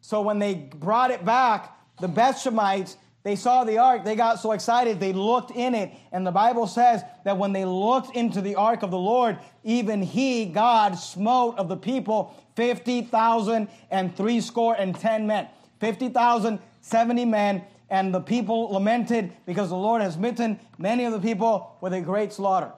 [0.00, 4.52] So when they brought it back, the Bethshemites they saw the ark, they got so
[4.52, 5.92] excited, they looked in it.
[6.10, 10.02] And the Bible says that when they looked into the ark of the Lord, even
[10.02, 15.48] he, God, smote of the people 50,000 and three score and 10 men.
[15.78, 21.20] 50,000, 70 men, and the people lamented because the Lord has smitten many of the
[21.20, 22.72] people with a great slaughter.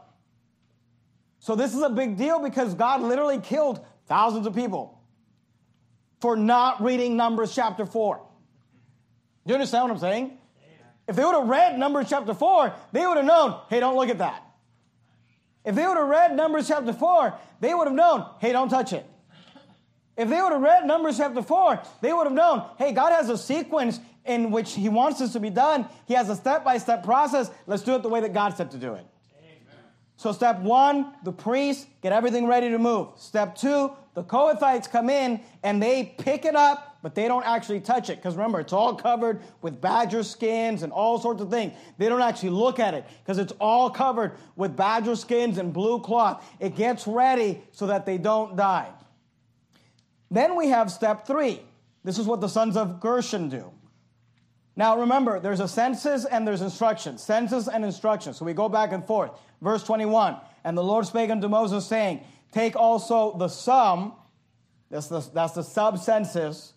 [1.39, 4.99] So this is a big deal because God literally killed thousands of people
[6.21, 8.21] for not reading Numbers chapter 4.
[9.47, 10.39] Do you understand what I'm saying?
[11.07, 14.09] If they would have read Numbers chapter 4, they would have known, hey, don't look
[14.09, 14.43] at that.
[15.65, 18.93] If they would have read Numbers chapter 4, they would have known, hey, don't touch
[18.93, 19.07] it.
[20.17, 23.29] If they would have read Numbers chapter 4, they would have known, hey, God has
[23.29, 25.87] a sequence in which He wants this to be done.
[26.07, 27.51] He has a step by step process.
[27.67, 29.07] Let's do it the way that God said to do it.
[30.17, 33.09] So, step one, the priests get everything ready to move.
[33.17, 37.81] Step two, the Kohathites come in and they pick it up, but they don't actually
[37.81, 38.17] touch it.
[38.17, 41.75] Because remember, it's all covered with badger skins and all sorts of things.
[41.99, 46.01] They don't actually look at it because it's all covered with badger skins and blue
[46.01, 46.43] cloth.
[46.59, 48.88] It gets ready so that they don't die.
[50.31, 51.61] Then we have step three.
[52.05, 53.71] This is what the sons of Gershon do.
[54.75, 57.23] Now remember, there's a census and there's instructions.
[57.23, 58.38] Census and instructions.
[58.38, 59.33] So we go back and forth.
[59.61, 64.14] Verse 21 And the Lord spake unto Moses, saying, Take also the sum,
[64.90, 66.74] that's the, that's the sub census,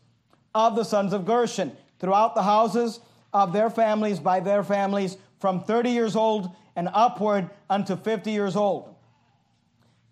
[0.58, 3.00] of the sons of Gershon throughout the houses
[3.32, 8.56] of their families by their families from 30 years old and upward unto 50 years
[8.56, 8.96] old.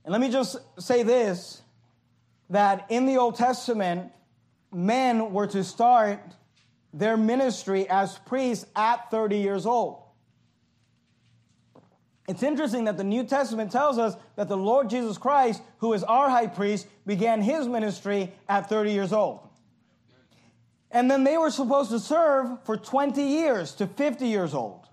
[0.03, 1.63] And let me just say this
[2.51, 4.11] that in the Old Testament,
[4.71, 6.19] men were to start
[6.93, 10.03] their ministry as priests at 30 years old.
[12.27, 16.03] It's interesting that the New Testament tells us that the Lord Jesus Christ, who is
[16.03, 19.44] our high priest, began his ministry at 30 years old.
[20.95, 24.87] And then they were supposed to serve for 20 years to 50 years old.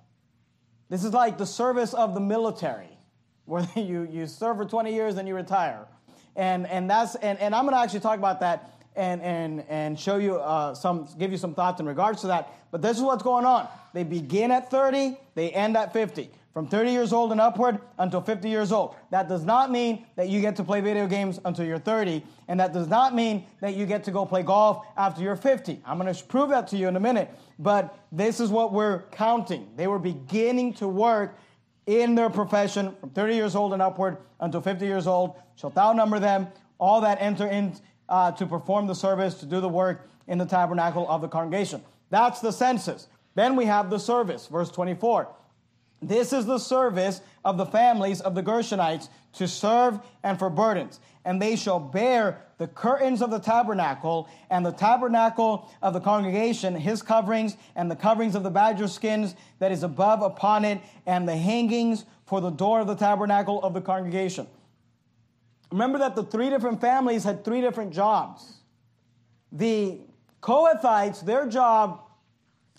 [0.88, 2.98] This is like the service of the military,
[3.44, 5.86] where you, you serve for 20 years, then you retire.
[6.34, 9.98] And, and, that's, and, and I'm going to actually talk about that and, and, and
[9.98, 12.52] show you uh, some, give you some thoughts in regards to that.
[12.72, 13.68] But this is what's going on.
[13.94, 16.32] They begin at 30, they end at 50.
[16.52, 18.94] From 30 years old and upward until 50 years old.
[19.10, 22.60] That does not mean that you get to play video games until you're 30, and
[22.60, 25.80] that does not mean that you get to go play golf after you're 50.
[25.86, 29.02] I'm going to prove that to you in a minute, but this is what we're
[29.12, 29.68] counting.
[29.76, 31.38] They were beginning to work
[31.86, 35.36] in their profession from 30 years old and upward until 50 years old.
[35.56, 37.74] Shalt thou number them, all that enter in
[38.08, 41.82] uh, to perform the service, to do the work in the tabernacle of the congregation.
[42.10, 43.08] That's the census.
[43.34, 45.28] Then we have the service, verse 24.
[46.02, 50.98] This is the service of the families of the Gershonites to serve and for burdens.
[51.24, 56.74] And they shall bear the curtains of the tabernacle and the tabernacle of the congregation,
[56.74, 61.28] his coverings and the coverings of the badger skins that is above upon it, and
[61.28, 64.48] the hangings for the door of the tabernacle of the congregation.
[65.70, 68.56] Remember that the three different families had three different jobs.
[69.52, 70.00] The
[70.42, 72.00] Kohathites, their job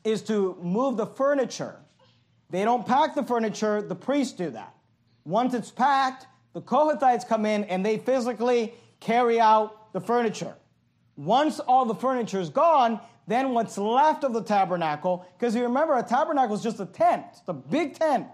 [0.03, 1.77] is to move the furniture
[2.53, 4.75] they don't pack the furniture, the priests do that.
[5.25, 10.53] Once it's packed, the Kohathites come in and they physically carry out the furniture.
[11.15, 15.97] Once all the furniture is gone, then what's left of the tabernacle, because you remember
[15.97, 18.27] a tabernacle is just a tent, it's a big tent.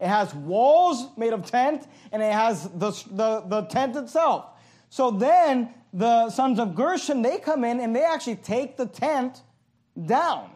[0.00, 4.46] It has walls made of tent, and it has the, the, the tent itself.
[4.88, 9.42] So then the sons of Gershon, they come in and they actually take the tent
[10.06, 10.50] down.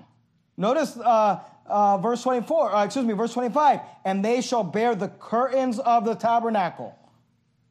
[0.57, 5.09] Notice uh, uh, verse 24, uh, excuse me, verse 25, and they shall bear the
[5.09, 6.99] curtains of the tabernacle.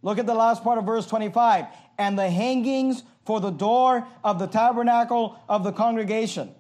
[0.02, 1.66] Look at the last part of verse 25,
[1.98, 6.54] and the hangings for the door of the tabernacle of the congregation.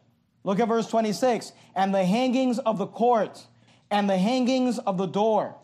[0.44, 3.46] Look at verse 26, and the hangings of the court,
[3.90, 5.56] and the hangings of the door.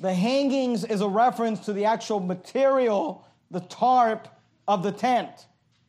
[0.00, 4.28] The hangings is a reference to the actual material, the tarp
[4.68, 5.46] of the tent.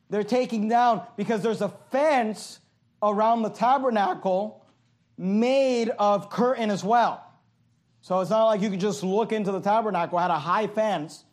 [0.09, 2.59] They're taking down because there's a fence
[3.01, 4.56] around the tabernacle
[5.17, 7.23] made of curtain as well.
[8.01, 10.67] So it's not like you can just look into the tabernacle, it had a high
[10.67, 11.23] fence.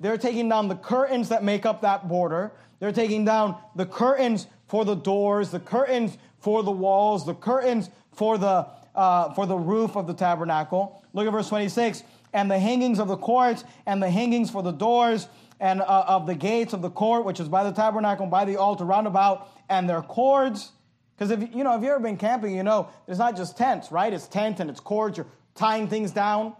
[0.00, 2.52] They're taking down the curtains that make up that border.
[2.78, 7.90] They're taking down the curtains for the doors, the curtains for the walls, the curtains
[8.12, 11.02] for the, uh, for the roof of the tabernacle.
[11.12, 12.04] Look at verse 26.
[12.32, 15.28] And the hangings of the courts, and the hangings for the doors,
[15.60, 18.44] and uh, of the gates of the court, which is by the tabernacle, and by
[18.44, 20.72] the altar round about, and their cords
[21.18, 23.90] because if you know, if you've ever been camping, you know there's not just tents,
[23.90, 24.12] right?
[24.12, 25.18] It's tent and it's cords.
[25.18, 25.26] You're
[25.56, 26.54] tying things down.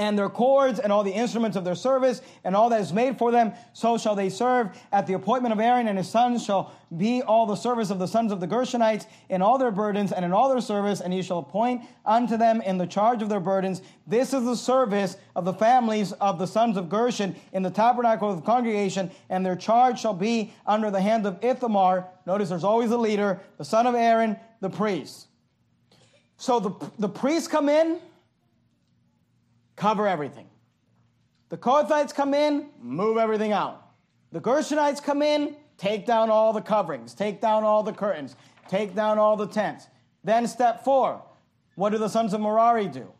[0.00, 3.18] And their cords and all the instruments of their service and all that is made
[3.18, 4.74] for them, so shall they serve.
[4.90, 8.06] At the appointment of Aaron and his sons shall be all the service of the
[8.08, 11.20] sons of the Gershonites in all their burdens and in all their service, and he
[11.20, 13.82] shall appoint unto them in the charge of their burdens.
[14.06, 18.30] This is the service of the families of the sons of Gershon in the tabernacle
[18.30, 22.08] of the congregation, and their charge shall be under the hand of Ithamar.
[22.24, 25.26] Notice there's always a leader, the son of Aaron, the priest.
[26.38, 28.00] So the, the priests come in,
[29.80, 30.46] cover everything.
[31.48, 33.82] The Kohathites come in, move everything out.
[34.30, 38.36] The Gershonites come in, take down all the coverings, take down all the curtains,
[38.68, 39.86] take down all the tents.
[40.22, 41.22] Then, step four,
[41.76, 43.10] what do the sons of Merari do?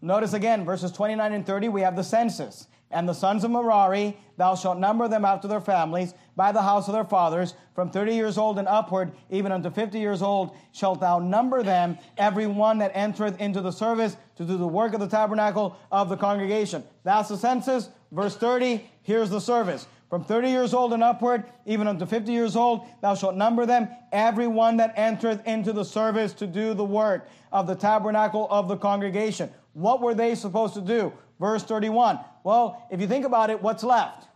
[0.00, 2.66] Notice again, verses 29 and 30, we have the census.
[2.90, 6.88] And the sons of Merari, thou shalt number them after their families, by the house
[6.88, 11.00] of their fathers, from thirty years old and upward, even unto fifty years old, shalt
[11.00, 15.00] thou number them, every one that entereth into the service to do the work of
[15.00, 16.84] the tabernacle of the congregation.
[17.04, 17.88] That's the census.
[18.10, 19.86] Verse 30, here's the service.
[20.10, 23.88] From 30 years old and upward, even unto 50 years old, thou shalt number them,
[24.12, 28.68] every one that entereth into the service to do the work of the tabernacle of
[28.68, 29.50] the congregation.
[29.72, 31.14] What were they supposed to do?
[31.40, 32.18] Verse 31.
[32.44, 34.28] Well, if you think about it, what's left?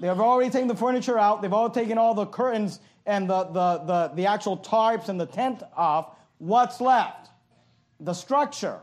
[0.00, 3.78] They've already taken the furniture out, they've all taken all the curtains and the, the,
[3.86, 6.16] the, the actual tarps and the tent off.
[6.38, 7.30] What's left?
[8.00, 8.80] The structure.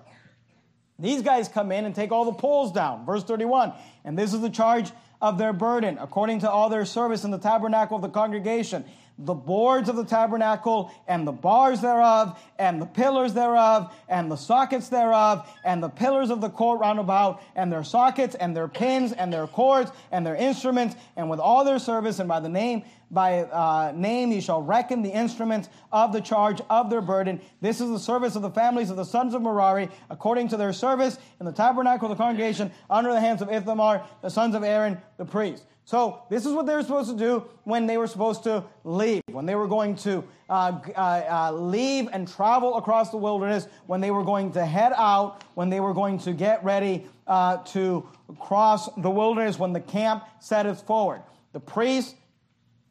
[1.00, 3.06] These guys come in and take all the poles down.
[3.06, 3.74] Verse 31.
[4.04, 7.38] And this is the charge of their burden, according to all their service in the
[7.38, 8.86] tabernacle of the congregation
[9.20, 14.36] the boards of the tabernacle and the bars thereof and the pillars thereof and the
[14.36, 18.68] sockets thereof and the pillars of the court round about and their sockets and their
[18.68, 22.50] pins and their cords and their instruments and with all their service and by the
[22.50, 27.40] name by uh, name ye shall reckon the instruments of the charge of their burden.
[27.62, 30.74] This is the service of the families of the sons of merari according to their
[30.74, 34.64] service in the tabernacle of the congregation under the hands of ithamar the sons of
[34.64, 38.08] aaron the priest so this is what they were supposed to do when they were
[38.08, 43.10] supposed to leave, when they were going to uh, uh, uh, leave and travel across
[43.10, 46.62] the wilderness, when they were going to head out, when they were going to get
[46.62, 48.06] ready uh, to
[48.38, 51.22] cross the wilderness, when the camp setteth forward.
[51.54, 52.16] The priests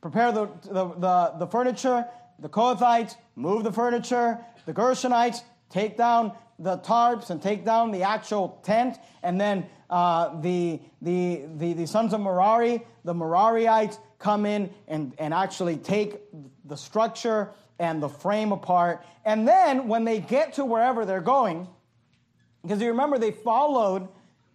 [0.01, 2.07] prepare the, the, the, the furniture,
[2.39, 8.05] the Kohathites move the furniture, the Gershonites take down the tarps and take down the
[8.05, 8.97] actual tent.
[9.23, 15.13] And then uh, the, the, the, the sons of Merari, the Merarites, come in and,
[15.19, 16.21] and actually take
[16.65, 19.05] the structure and the frame apart.
[19.25, 21.69] And then when they get to wherever they're going,
[22.63, 24.09] because you remember they followed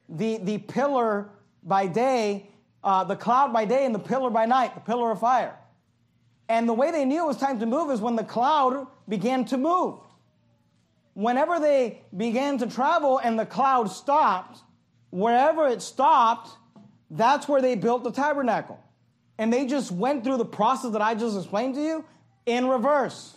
[0.09, 1.29] the, the pillar
[1.63, 2.49] by day,
[2.83, 5.55] uh, the cloud by day, and the pillar by night, the pillar of fire.
[6.49, 9.45] And the way they knew it was time to move is when the cloud began
[9.45, 9.99] to move.
[11.13, 14.59] Whenever they began to travel and the cloud stopped,
[15.11, 16.49] wherever it stopped,
[17.09, 18.79] that's where they built the tabernacle.
[19.37, 22.05] And they just went through the process that I just explained to you
[22.45, 23.35] in reverse.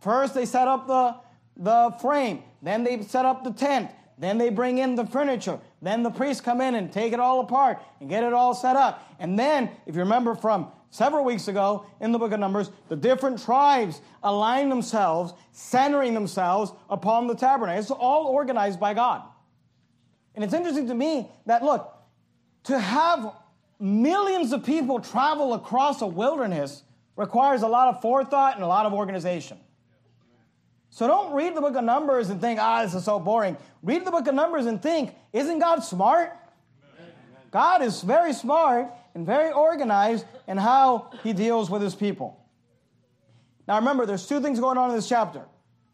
[0.00, 1.16] First, they set up the,
[1.56, 6.02] the frame, then they set up the tent, then they bring in the furniture, then
[6.02, 9.02] the priests come in and take it all apart and get it all set up.
[9.18, 12.96] And then, if you remember from several weeks ago in the book of Numbers, the
[12.96, 17.78] different tribes align themselves, centering themselves upon the tabernacle.
[17.78, 19.22] It's all organized by God.
[20.34, 21.92] And it's interesting to me that, look,
[22.64, 23.32] to have
[23.78, 26.82] millions of people travel across a wilderness
[27.16, 29.58] requires a lot of forethought and a lot of organization.
[30.90, 33.56] So don't read the book of Numbers and think, ah, this is so boring.
[33.82, 36.36] Read the book of Numbers and think, isn't God smart?
[37.50, 42.40] God is very smart and very organized in how he deals with his people.
[43.66, 45.42] Now remember, there's two things going on in this chapter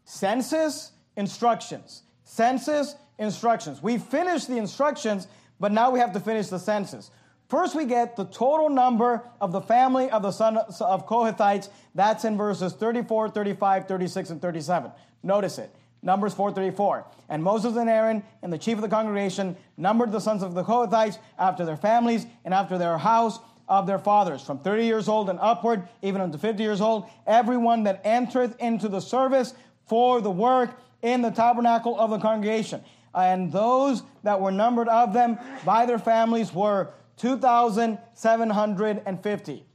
[0.05, 2.03] census, instructions.
[2.23, 3.81] Census, instructions.
[3.81, 5.27] We finished the instructions,
[5.59, 7.11] but now we have to finish the census.
[7.49, 11.69] First, we get the total number of the family of the son of Kohathites.
[11.95, 14.91] That's in verses 34, 35, 36, and 37.
[15.23, 15.73] Notice it.
[16.01, 17.05] Numbers 434.
[17.29, 20.63] And Moses and Aaron and the chief of the congregation numbered the sons of the
[20.63, 25.29] Kohathites after their families and after their house of their fathers, from 30 years old
[25.29, 29.53] and upward, even unto 50 years old, everyone that entereth into the service
[29.87, 32.81] for the work in the tabernacle of the congregation.
[33.17, 39.65] And those that were numbered of them by their families were 2,750.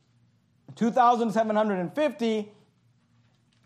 [0.76, 2.52] 2,750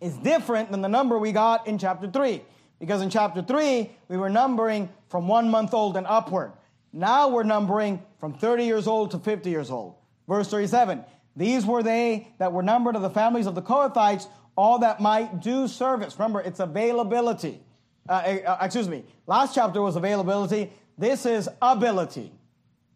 [0.00, 2.40] is different than the number we got in chapter 3.
[2.80, 6.52] Because in chapter 3, we were numbering from one month old and upward.
[6.92, 9.96] Now we're numbering from 30 years old to 50 years old.
[10.26, 11.04] Verse 37
[11.36, 15.42] These were they that were numbered of the families of the Kohathites, all that might
[15.42, 16.18] do service.
[16.18, 17.60] Remember, it's availability.
[18.08, 19.04] Uh, uh, excuse me.
[19.26, 20.72] Last chapter was availability.
[20.98, 22.32] This is ability.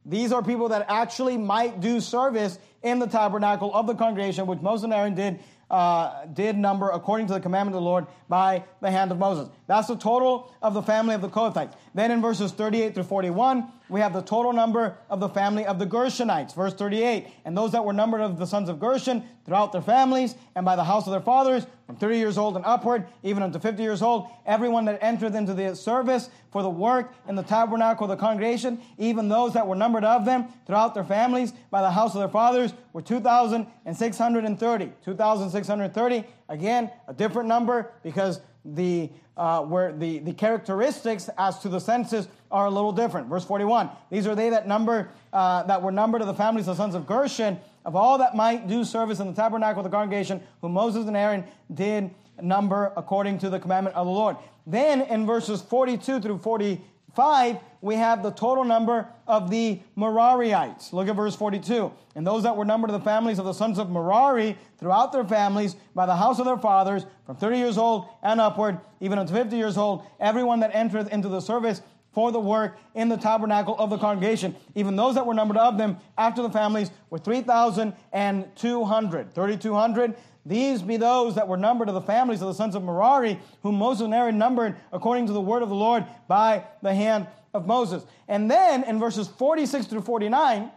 [0.06, 4.60] These are people that actually might do service in the tabernacle of the congregation, which
[4.60, 5.40] Moses and Aaron did
[5.70, 9.48] uh, did number according to the commandment of the Lord by the hand of Moses.
[9.68, 11.74] That's the total of the family of the Kohathites.
[11.94, 15.78] Then in verses 38 through 41, we have the total number of the family of
[15.78, 16.54] the Gershonites.
[16.54, 20.36] Verse 38, and those that were numbered of the sons of Gershon throughout their families
[20.54, 23.58] and by the house of their fathers, from 30 years old and upward, even unto
[23.58, 28.04] 50 years old, everyone that entered into the service for the work in the tabernacle
[28.04, 31.90] of the congregation, even those that were numbered of them throughout their families by the
[31.90, 34.92] house of their fathers, were 2,630.
[35.04, 41.80] 2,630, again, a different number because the uh, where the, the characteristics as to the
[41.80, 43.28] census are a little different.
[43.28, 46.76] Verse 41, these are they that number uh, that were numbered of the families of
[46.76, 49.96] the sons of Gershon, of all that might do service in the tabernacle of the
[49.96, 52.10] congregation, whom Moses and Aaron did
[52.42, 54.36] number according to the commandment of the Lord.
[54.66, 60.92] Then in verses 42 through 45, we have the total number of the Merarites.
[60.92, 61.92] Look at verse 42.
[62.14, 65.24] And those that were numbered of the families of the sons of Merari throughout their
[65.24, 69.32] families by the house of their fathers, from 30 years old and upward, even unto
[69.32, 71.80] 50 years old, everyone that entereth into the service
[72.12, 74.56] for the work in the tabernacle of the congregation.
[74.74, 79.34] Even those that were numbered of them after the families were 3,200.
[79.34, 80.16] 3,200.
[80.46, 83.76] These be those that were numbered of the families of the sons of Merari, whom
[83.76, 87.66] Moses and Aaron numbered according to the word of the Lord by the hand of
[87.66, 88.04] Moses.
[88.26, 90.70] And then in verses 46 through 49,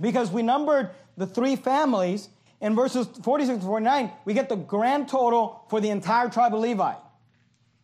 [0.00, 2.30] because we numbered the three families,
[2.60, 6.60] in verses 46 to 49, we get the grand total for the entire tribe of
[6.60, 6.94] Levi.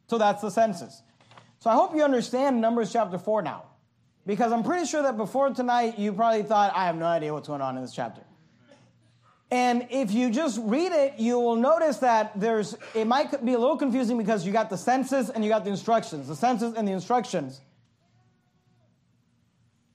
[0.06, 1.02] So that's the census.
[1.60, 3.64] So I hope you understand Numbers chapter 4 now.
[4.26, 7.48] Because I'm pretty sure that before tonight, you probably thought, I have no idea what's
[7.48, 8.20] going on in this chapter.
[9.50, 13.58] And if you just read it, you will notice that there's, it might be a
[13.58, 16.86] little confusing because you got the census and you got the instructions, the census and
[16.86, 17.62] the instructions.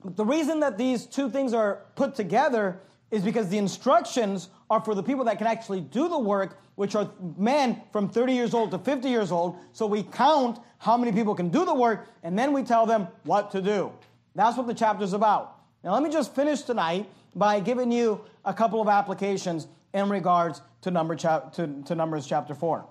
[0.03, 2.79] But the reason that these two things are put together
[3.09, 6.93] is because the instructions are for the people that can actually do the work, which
[6.95, 9.57] are men from 30 years old to 50 years old.
[9.71, 13.07] So we count how many people can do the work, and then we tell them
[13.23, 13.91] what to do.
[14.35, 15.55] That's what the chapter is about.
[15.83, 20.61] Now, let me just finish tonight by giving you a couple of applications in regards
[20.81, 22.85] to, number chap- to, to Numbers chapter 4.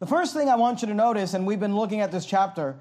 [0.00, 2.76] The first thing I want you to notice, and we've been looking at this chapter,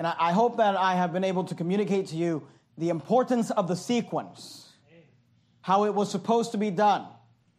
[0.00, 2.48] and I, hope that I have been able to communicate to you
[2.78, 4.72] the importance of the sequence,
[5.60, 7.04] how it was supposed to be done.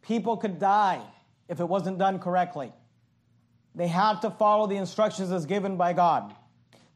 [0.01, 1.03] People could die
[1.47, 2.73] if it wasn't done correctly.
[3.75, 6.33] They had to follow the instructions as given by God.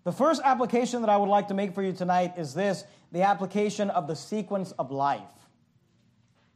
[0.03, 3.21] The first application that I would like to make for you tonight is this the
[3.21, 5.21] application of the sequence of life.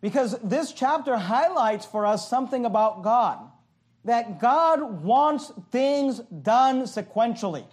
[0.02, 3.38] Because this chapter highlights for us something about God
[4.06, 7.66] that God wants things done sequentially.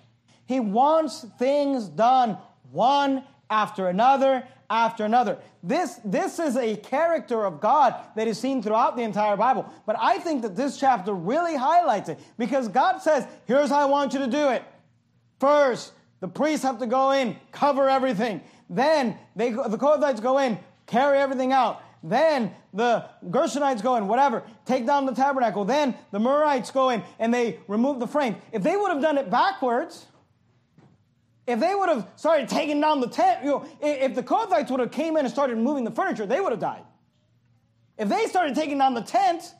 [0.46, 2.38] He wants things done
[2.70, 5.38] one after another after another.
[5.62, 9.66] This, this is a character of God that is seen throughout the entire Bible.
[9.86, 13.84] But I think that this chapter really highlights it because God says, here's how I
[13.84, 14.64] want you to do it.
[15.38, 18.40] First, the priests have to go in, cover everything.
[18.68, 21.82] Then they, the Kohathites go in, carry everything out.
[22.02, 25.64] Then the Gershonites go in, whatever, take down the tabernacle.
[25.64, 28.36] Then the Merarites go in and they remove the frame.
[28.52, 30.06] If they would have done it backwards,
[31.46, 34.80] if they would have started taking down the tent, you know, if the Kohathites would
[34.80, 36.82] have came in and started moving the furniture, they would have died.
[37.96, 39.54] If they started taking down the tent,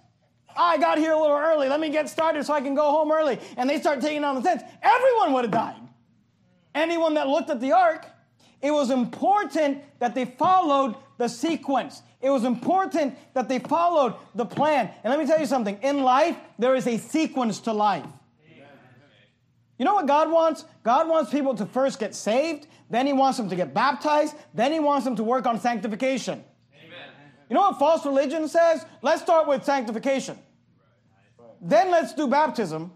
[0.57, 3.12] I got here a little early, let me get started so I can go home
[3.12, 5.80] early, and they start taking down the tents, everyone would have died.
[6.74, 8.07] Anyone that looked at the ark,
[8.61, 12.03] it was important that they followed the sequence.
[12.20, 14.91] It was important that they followed the plan.
[15.05, 18.05] And let me tell you something in life, there is a sequence to life.
[19.79, 20.64] You know what God wants?
[20.83, 24.72] God wants people to first get saved, then He wants them to get baptized, then
[24.72, 26.43] He wants them to work on sanctification.
[26.74, 27.09] Amen.
[27.51, 28.85] You know what false religion says?
[29.03, 30.39] Let's start with sanctification.
[31.61, 32.93] Then let's do baptism,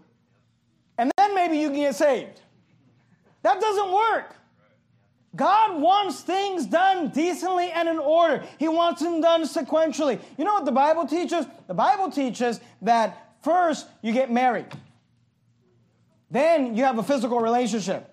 [0.97, 2.41] and then maybe you can get saved.
[3.43, 4.35] That doesn't work.
[5.35, 8.43] God wants things done decently and in order.
[8.59, 10.19] He wants them done sequentially.
[10.37, 11.45] You know what the Bible teaches?
[11.67, 14.67] The Bible teaches that first you get married.
[16.31, 18.09] Then you have a physical relationship.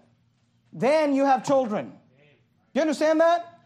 [0.72, 1.92] Then you have children.
[2.74, 3.60] You understand that?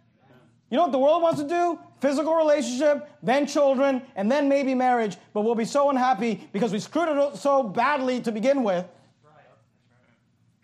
[0.71, 1.79] You know what the world wants to do?
[2.01, 6.79] Physical relationship, then children, and then maybe marriage, but we'll be so unhappy because we
[6.79, 8.87] screwed it up so badly to begin with.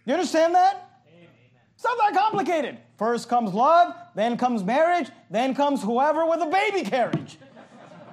[0.04, 1.02] You understand that?
[1.74, 2.78] It's not that complicated.
[2.96, 7.38] First comes love, then comes marriage, then comes whoever with a baby carriage.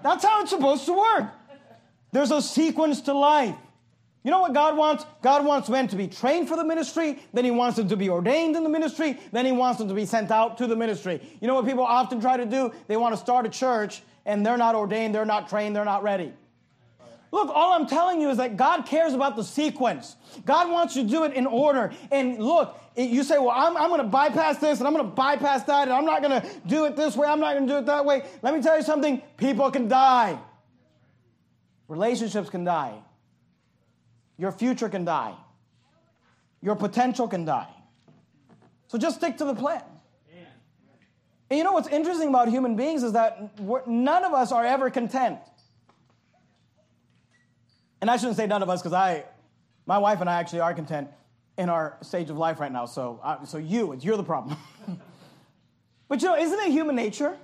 [0.04, 1.32] That's how it's supposed to work.
[2.12, 3.56] There's a sequence to life.
[4.26, 5.06] You know what God wants?
[5.22, 8.10] God wants men to be trained for the ministry, then He wants them to be
[8.10, 11.22] ordained in the ministry, then He wants them to be sent out to the ministry.
[11.40, 12.74] You know what people often try to do?
[12.88, 16.02] They want to start a church and they're not ordained, they're not trained, they're not
[16.02, 16.34] ready.
[17.32, 20.16] Look, all I'm telling you is that God cares about the sequence.
[20.44, 21.92] God wants you to do it in order.
[22.10, 25.12] And look, you say, well, I'm, I'm going to bypass this and I'm going to
[25.12, 27.74] bypass that and I'm not going to do it this way, I'm not going to
[27.74, 28.24] do it that way.
[28.42, 30.40] Let me tell you something people can die,
[31.88, 33.05] relationships can die.
[34.38, 35.34] Your future can die.
[36.62, 37.68] Your potential can die.
[38.88, 39.82] So just stick to the plan.
[41.50, 44.90] And you know what's interesting about human beings is that none of us are ever
[44.90, 45.40] content.
[48.02, 49.26] And I shouldn't say none of us because I,
[49.86, 51.10] my wife and I actually are content
[51.58, 52.86] in our stage of life right now.
[52.86, 54.58] So, uh, so you, you're the problem.
[56.08, 57.38] but you know, isn't it human nature?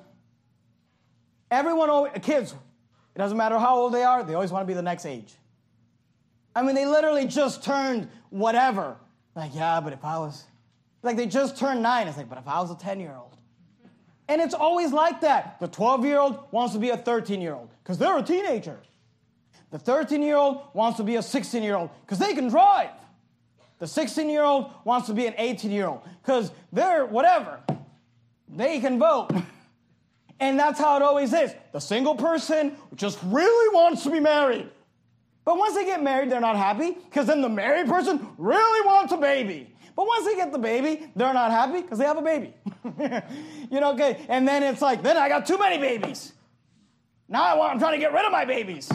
[1.49, 2.53] Everyone, kids,
[3.15, 5.35] it doesn't matter how old they are, they always want to be the next age.
[6.55, 8.97] I mean, they literally just turned whatever.
[9.35, 10.43] Like, yeah, but if I was,
[11.03, 12.07] like, they just turned nine.
[12.07, 13.37] It's like, but if I was a 10 year old.
[14.27, 15.59] And it's always like that.
[15.59, 18.79] The 12 year old wants to be a 13 year old because they're a teenager.
[19.71, 22.91] The 13 year old wants to be a 16 year old because they can drive.
[23.79, 27.59] The 16 year old wants to be an 18 year old because they're whatever.
[28.47, 29.31] They can vote.
[30.41, 31.53] And that's how it always is.
[31.71, 34.67] The single person just really wants to be married.
[35.43, 39.11] But once they get married, they're not happy because then the married person really wants
[39.11, 39.73] a baby.
[39.95, 42.53] But once they get the baby, they're not happy because they have a baby.
[43.71, 44.25] you know, okay?
[44.29, 46.33] And then it's like, then I got too many babies.
[47.27, 48.89] Now I want, I'm trying to get rid of my babies.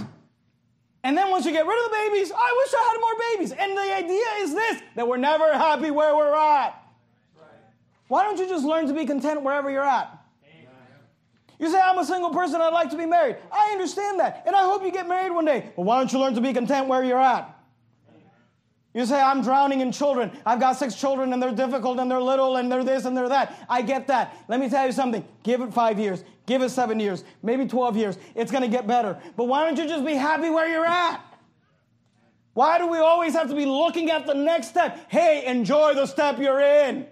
[1.02, 3.52] And then once you get rid of the babies, I wish I had more babies.
[3.52, 6.82] And the idea is this that we're never happy where we're at.
[8.08, 10.25] Why don't you just learn to be content wherever you're at?
[11.58, 13.36] You say, I'm a single person, I'd like to be married.
[13.50, 14.42] I understand that.
[14.46, 15.72] And I hope you get married one day.
[15.76, 17.52] Well, why don't you learn to be content where you're at?
[18.92, 20.30] You say, I'm drowning in children.
[20.46, 23.28] I've got six children and they're difficult and they're little and they're this and they're
[23.28, 23.66] that.
[23.68, 24.34] I get that.
[24.48, 25.22] Let me tell you something.
[25.42, 26.24] Give it five years.
[26.46, 27.22] Give it seven years.
[27.42, 28.18] Maybe 12 years.
[28.34, 29.20] It's going to get better.
[29.36, 31.20] But why don't you just be happy where you're at?
[32.54, 34.98] Why do we always have to be looking at the next step?
[35.10, 37.06] Hey, enjoy the step you're in.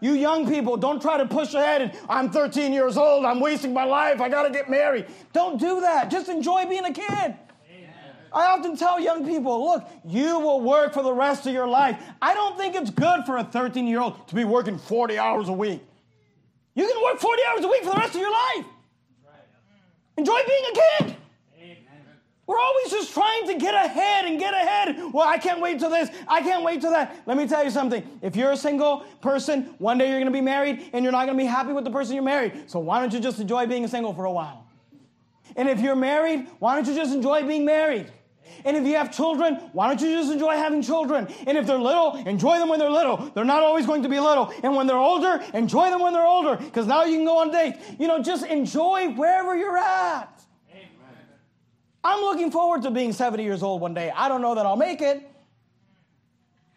[0.00, 3.72] You young people, don't try to push ahead and I'm 13 years old, I'm wasting
[3.72, 5.06] my life, I gotta get married.
[5.32, 6.10] Don't do that.
[6.10, 7.34] Just enjoy being a kid.
[8.32, 11.98] I often tell young people, look, you will work for the rest of your life.
[12.20, 15.48] I don't think it's good for a 13 year old to be working 40 hours
[15.48, 15.82] a week.
[16.74, 18.66] You can work 40 hours a week for the rest of your life.
[20.16, 21.16] Enjoy being a kid.
[22.48, 25.12] We're always just trying to get ahead and get ahead.
[25.12, 26.08] Well, I can't wait till this.
[26.26, 27.14] I can't wait till that.
[27.26, 28.02] Let me tell you something.
[28.22, 31.26] If you're a single person, one day you're going to be married and you're not
[31.26, 32.70] going to be happy with the person you're married.
[32.70, 34.66] So why don't you just enjoy being single for a while?
[35.56, 38.10] And if you're married, why don't you just enjoy being married?
[38.64, 41.28] And if you have children, why don't you just enjoy having children?
[41.46, 43.30] And if they're little, enjoy them when they're little.
[43.34, 44.54] They're not always going to be little.
[44.62, 46.56] And when they're older, enjoy them when they're older.
[46.56, 47.78] Because now you can go on dates.
[47.98, 50.37] You know, just enjoy wherever you're at.
[52.02, 54.10] I'm looking forward to being 70 years old one day.
[54.14, 55.28] I don't know that I'll make it.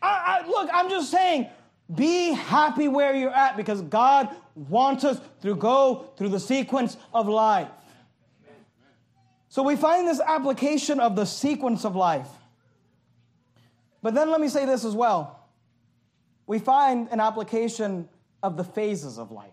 [0.02, 1.48] I, I, look, I'm just saying,
[1.94, 7.28] be happy where you're at because God wants us to go through the sequence of
[7.28, 7.68] life.
[9.50, 12.30] So we find this application of the sequence of life.
[14.02, 15.46] But then let me say this as well.
[16.48, 18.10] We find an application
[18.42, 19.52] of the phases of life.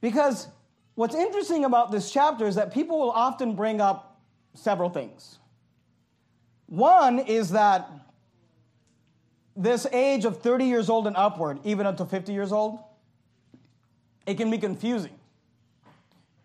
[0.00, 0.48] Because
[0.94, 4.20] what's interesting about this chapter is that people will often bring up
[4.54, 5.38] several things.
[6.66, 7.90] One is that
[9.56, 12.78] this age of 30 years old and upward, even up to 50 years old,
[14.26, 15.12] it can be confusing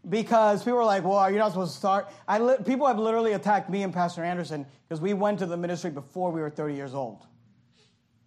[0.09, 2.09] because people are like, well, you're not supposed to start.
[2.27, 5.57] I li- people have literally attacked me and Pastor Anderson because we went to the
[5.57, 7.25] ministry before we were 30 years old.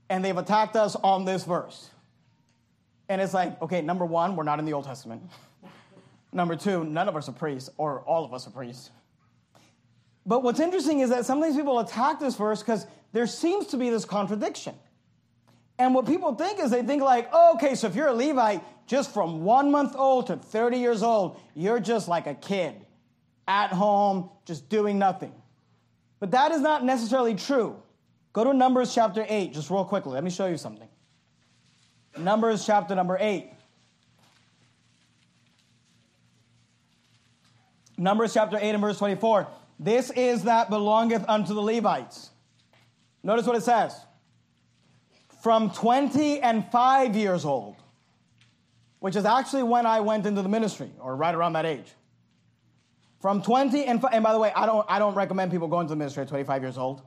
[0.09, 1.91] And they've attacked us on this verse.
[3.09, 5.23] And it's like, okay, number one, we're not in the Old Testament.
[6.33, 8.91] Number two, none of us are priests, or all of us are priests.
[10.27, 13.91] But what's interesting is that sometimes people attack this verse because there seems to be
[13.91, 14.75] this contradiction.
[15.79, 18.63] And what people think is they think like, oh, okay, so if you're a Levite,
[18.87, 22.75] just from one month old to 30 years old, you're just like a kid
[23.49, 25.33] at home, just doing nothing.
[26.19, 27.83] But that is not necessarily true.
[28.33, 30.13] Go to Numbers chapter 8, just real quickly.
[30.13, 30.89] Let me show you something.
[32.19, 33.51] Numbers chapter number 8.
[38.01, 39.47] Numbers chapter 8 and verse 24.
[39.79, 42.31] This is that belongeth unto the Levites.
[43.23, 43.95] Notice what it says
[45.43, 47.77] from 20 and 5 years old,
[49.01, 51.93] which is actually when I went into the ministry, or right around that age.
[53.21, 55.87] From 20 and 5, and by the way, I don't, I don't recommend people going
[55.87, 57.03] to the ministry at 25 years old.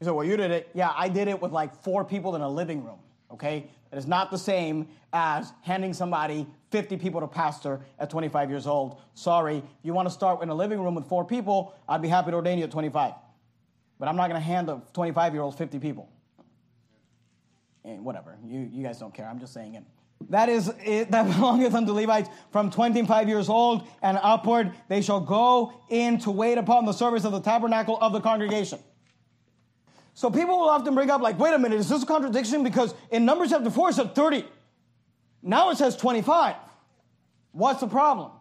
[0.00, 0.68] You say, well, you did it.
[0.74, 2.98] Yeah, I did it with like four people in a living room,
[3.32, 3.70] okay?
[3.90, 8.66] It is not the same as handing somebody 50 people to pastor at 25 years
[8.66, 9.00] old.
[9.14, 12.08] Sorry, if you want to start in a living room with four people, I'd be
[12.08, 13.12] happy to ordain you at 25.
[14.00, 16.08] But I'm not going to hand a 25 year old 50 people
[17.84, 18.36] and whatever.
[18.44, 19.28] You, you guys don't care.
[19.28, 19.84] I'm just saying it.
[20.30, 24.72] That is it, that belongeth unto Levites from 25 years old and upward.
[24.88, 28.80] They shall go in to wait upon the service of the tabernacle of the congregation.
[30.14, 32.64] So people will often bring up, like, wait a minute, is this a contradiction?
[32.64, 34.44] Because in Numbers chapter 4 it said 30.
[35.44, 36.56] Now it says 25.
[37.52, 38.32] What's the problem?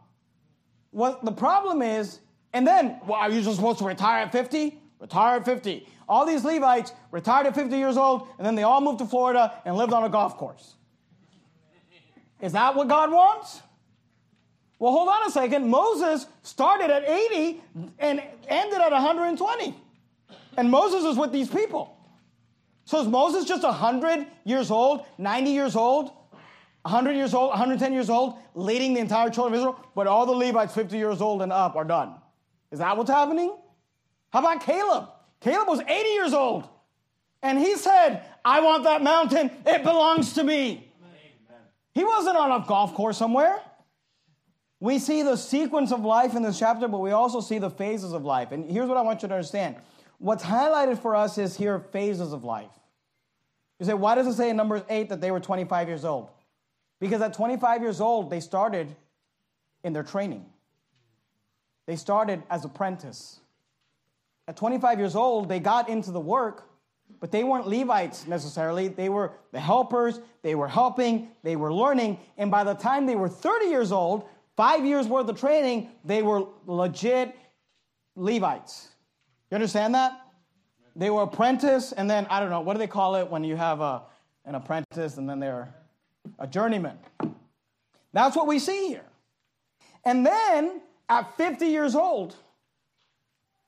[0.91, 2.19] What the problem is,
[2.53, 4.79] and then, well, are you just supposed to retire at 50?
[4.99, 5.87] Retire at 50.
[6.07, 9.53] All these Levites retired at 50 years old, and then they all moved to Florida
[9.65, 10.75] and lived on a golf course.
[12.41, 13.61] Is that what God wants?
[14.79, 15.69] Well, hold on a second.
[15.69, 17.61] Moses started at 80
[17.99, 19.75] and ended at 120.
[20.57, 21.97] And Moses is with these people.
[22.85, 26.11] So is Moses just 100 years old, 90 years old,
[26.83, 30.33] 100 years old, 110 years old, leading the entire children of Israel, but all the
[30.33, 32.15] Levites 50 years old and up are done?
[32.71, 33.55] Is that what's happening?
[34.31, 35.09] How about Caleb?
[35.39, 36.67] Caleb was 80 years old.
[37.41, 39.51] And he said, I want that mountain.
[39.65, 40.91] It belongs to me.
[41.93, 43.61] He wasn't on a golf course somewhere.
[44.79, 48.11] We see the sequence of life in this chapter, but we also see the phases
[48.11, 48.51] of life.
[48.51, 49.77] And here's what I want you to understand.
[50.17, 52.71] What's highlighted for us is here phases of life.
[53.79, 56.29] You say, why does it say in Numbers 8 that they were 25 years old?
[57.03, 58.95] Because at 25 years old, they started
[59.83, 60.45] in their training.
[61.85, 63.41] They started as apprentice.
[64.47, 66.63] At 25 years old, they got into the work,
[67.19, 68.87] but they weren't Levites necessarily.
[68.87, 72.19] They were the helpers, they were helping, they were learning.
[72.37, 74.23] And by the time they were 30 years old,
[74.55, 77.35] five years worth of training, they were legit
[78.15, 78.87] Levites.
[79.51, 80.21] You understand that?
[80.95, 83.57] They were apprentice, and then I don't know what do they call it when you
[83.57, 84.03] have a,
[84.45, 85.67] an apprentice and then they're
[86.39, 86.97] a journeyman.
[88.13, 89.05] That's what we see here.
[90.05, 92.35] And then at 50 years old,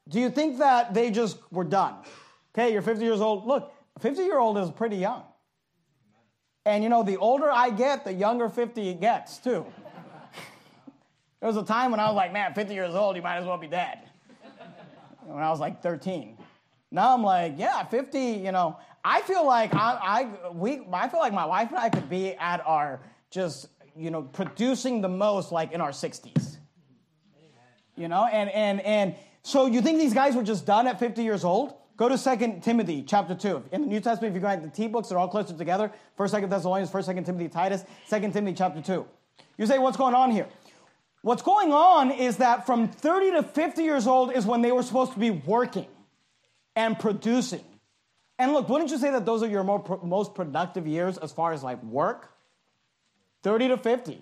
[0.07, 1.95] do you think that they just were done?
[2.53, 3.45] Okay, you're 50 years old.
[3.45, 5.23] Look, 50 year old is pretty young.
[6.65, 9.65] And you know, the older I get, the younger 50 gets too.
[11.39, 13.45] there was a time when I was like, man, 50 years old, you might as
[13.45, 13.99] well be dead.
[15.25, 16.37] when I was like 13.
[16.91, 18.77] Now I'm like, yeah, 50, you know,
[19.07, 19.99] I feel like I,
[20.49, 24.09] I, we, I feel like my wife and I could be at our just, you
[24.09, 26.57] know, producing the most like in our 60s.
[27.95, 31.23] You know, and, and, and so you think these guys were just done at 50
[31.23, 31.75] years old?
[31.97, 33.65] Go to 2 Timothy chapter 2.
[33.71, 35.91] In the New Testament, if you go at the T books, they're all closer together.
[36.17, 39.05] 1st, 2nd Thessalonians, 1st, 2nd Timothy, Titus, 2 Timothy chapter 2.
[39.59, 40.47] You say, what's going on here?
[41.21, 44.83] What's going on is that from 30 to 50 years old is when they were
[44.83, 45.87] supposed to be working
[46.75, 47.63] and producing.
[48.37, 51.53] And look, wouldn't you say that those are your more, most productive years as far
[51.53, 52.31] as like work?
[53.43, 54.21] 30 to 50.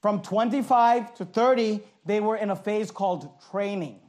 [0.00, 4.00] From 25 to 30, they were in a phase called training.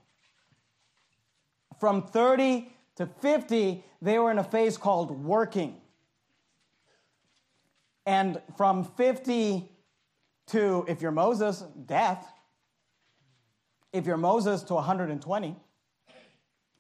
[1.80, 5.80] From 30 to 50, they were in a phase called working.
[8.06, 9.70] And from 50
[10.48, 12.28] to, if you're Moses, death.
[13.92, 15.56] If you're Moses, to 120.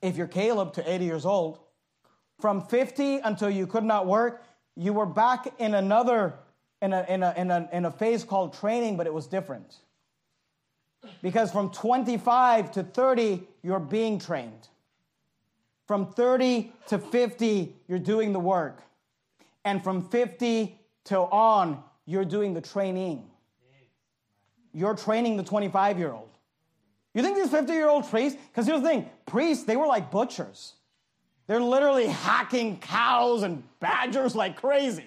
[0.02, 1.60] If you're Caleb, to 80 years old.
[2.44, 4.44] From 50 until you could not work,
[4.76, 6.34] you were back in another,
[6.82, 9.78] in a, in a, in a, in a phase called training, but it was different.
[11.22, 14.68] Because from 25 to 30, you're being trained.
[15.88, 18.82] From 30 to 50, you're doing the work.
[19.64, 23.24] And from 50 till on, you're doing the training.
[24.74, 26.28] You're training the 25 year old.
[27.14, 30.12] You think these 50 year old priests, because here's the thing priests, they were like
[30.12, 30.74] butchers.
[31.48, 35.06] They're literally hacking cows and badgers like crazy.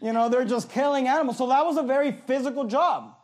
[0.00, 1.38] You know, they're just killing animals.
[1.38, 3.14] So that was a very physical job.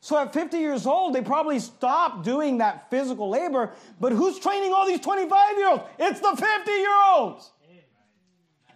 [0.00, 3.72] So at 50 years old, they probably stopped doing that physical labor.
[3.98, 5.84] But who's training all these 25 year olds?
[5.98, 7.50] It's the 50 year olds.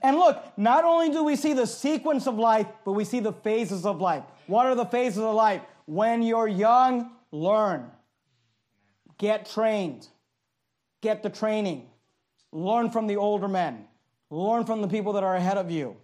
[0.03, 3.32] And look, not only do we see the sequence of life, but we see the
[3.32, 4.22] phases of life.
[4.47, 5.62] What are the phases of life?
[5.86, 7.91] When you're young, learn.
[9.18, 10.07] Get trained.
[11.01, 11.89] Get the training.
[12.53, 13.87] Learn from the older men.
[14.31, 15.97] Learn from the people that are ahead of you.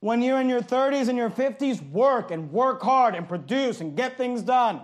[0.00, 3.96] When you're in your 30s and your 50s, work and work hard and produce and
[3.96, 4.80] get things done.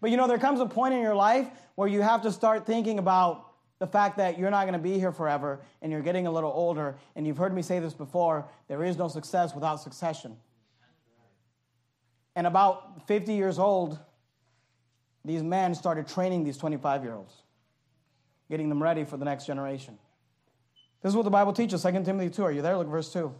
[0.00, 2.66] But you know, there comes a point in your life where you have to start
[2.66, 6.26] thinking about the fact that you're not going to be here forever and you're getting
[6.26, 6.96] a little older.
[7.16, 10.36] And you've heard me say this before there is no success without succession.
[12.36, 13.98] And about 50 years old,
[15.24, 17.34] these men started training these 25 year olds,
[18.50, 19.98] getting them ready for the next generation.
[21.04, 22.42] This is what the Bible teaches, 2 Timothy 2.
[22.42, 22.76] Are you there?
[22.76, 23.32] Look, at verse 2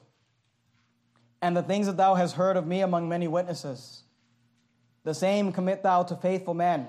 [1.45, 4.05] and the things that thou hast heard of me among many witnesses.
[5.03, 6.87] The same commit thou to faithful men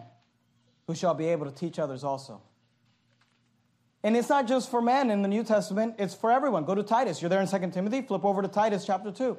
[0.87, 2.41] who shall be able to teach others also.
[4.01, 6.63] And it's not just for men in the New Testament, it's for everyone.
[6.63, 7.21] Go to Titus.
[7.21, 9.37] You're there in 2 Timothy, flip over to Titus chapter 2.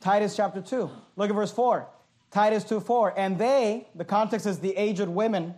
[0.00, 0.90] Titus chapter 2.
[1.14, 1.86] Look at verse 4.
[2.32, 3.16] Titus 2 4.
[3.16, 5.54] And they, the context is the aged women,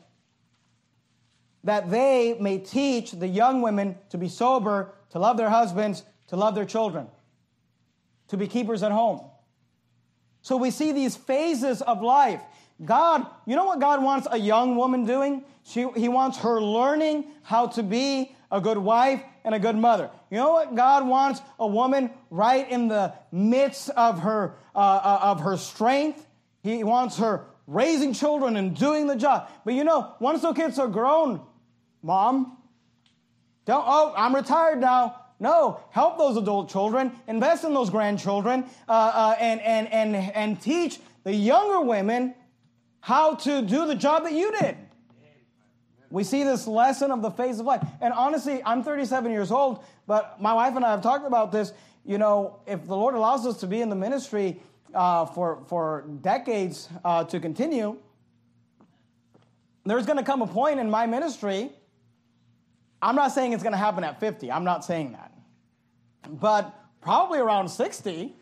[1.67, 6.37] that they may teach the young women to be sober, to love their husbands, to
[6.37, 7.07] love their children
[8.29, 9.21] to be keepers at home.
[10.43, 12.41] So we see these phases of life.
[12.85, 15.45] God, you know what God wants a young woman doing?
[15.65, 20.11] She, he wants her learning how to be a good wife and a good mother.
[20.31, 25.19] You know what God wants a woman right in the midst of her uh, uh,
[25.23, 26.25] of her strength.
[26.63, 29.49] He wants her raising children and doing the job.
[29.65, 31.41] But you know, once those kids are grown,
[32.07, 32.57] mom,
[33.65, 33.85] don't.
[33.87, 35.23] Oh, I'm retired now.
[35.39, 40.59] No, help those adult children, invest in those grandchildren, uh, uh, and, and, and, and
[40.59, 42.35] teach the younger women
[43.01, 44.79] how to do the job that you did.
[46.09, 47.87] We see this lesson of the phase of life.
[48.01, 51.73] And honestly, I'm 37 years old, but my wife and I have talked about this.
[52.07, 54.59] You know, if the Lord allows us to be in the ministry
[54.95, 57.99] uh, for, for decades uh, to continue,
[59.85, 61.71] there's going to come a point in my ministry
[63.07, 64.51] I'm not saying it's going to happen at 50.
[64.51, 65.33] I'm not saying that.
[66.29, 68.35] But probably around 60,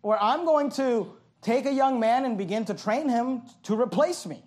[0.00, 4.26] where I'm going to take a young man and begin to train him to replace
[4.26, 4.42] me.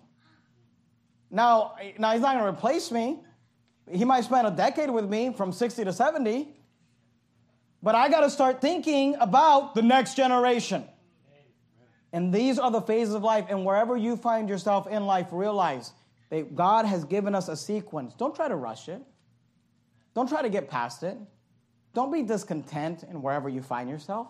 [1.30, 3.20] Now, now he's not going to replace me.
[3.90, 6.54] He might spend a decade with me from 60 to 70.
[7.82, 10.84] But I got to start thinking about the next generation.
[12.12, 13.46] And these are the phases of life.
[13.48, 15.94] And wherever you find yourself in life, realize
[16.28, 18.12] that God has given us a sequence.
[18.12, 19.00] Don't try to rush it.
[20.18, 21.16] Don't try to get past it.
[21.94, 24.26] Don't be discontent in wherever you find yourself.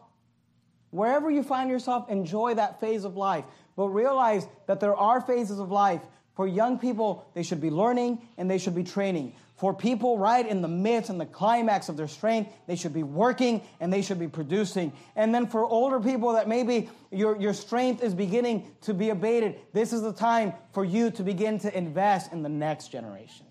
[0.90, 3.46] Wherever you find yourself, enjoy that phase of life.
[3.74, 6.02] But realize that there are phases of life.
[6.34, 9.32] For young people, they should be learning and they should be training.
[9.56, 13.02] For people right in the midst and the climax of their strength, they should be
[13.02, 14.92] working and they should be producing.
[15.16, 19.58] And then for older people that maybe your, your strength is beginning to be abated,
[19.72, 23.46] this is the time for you to begin to invest in the next generation.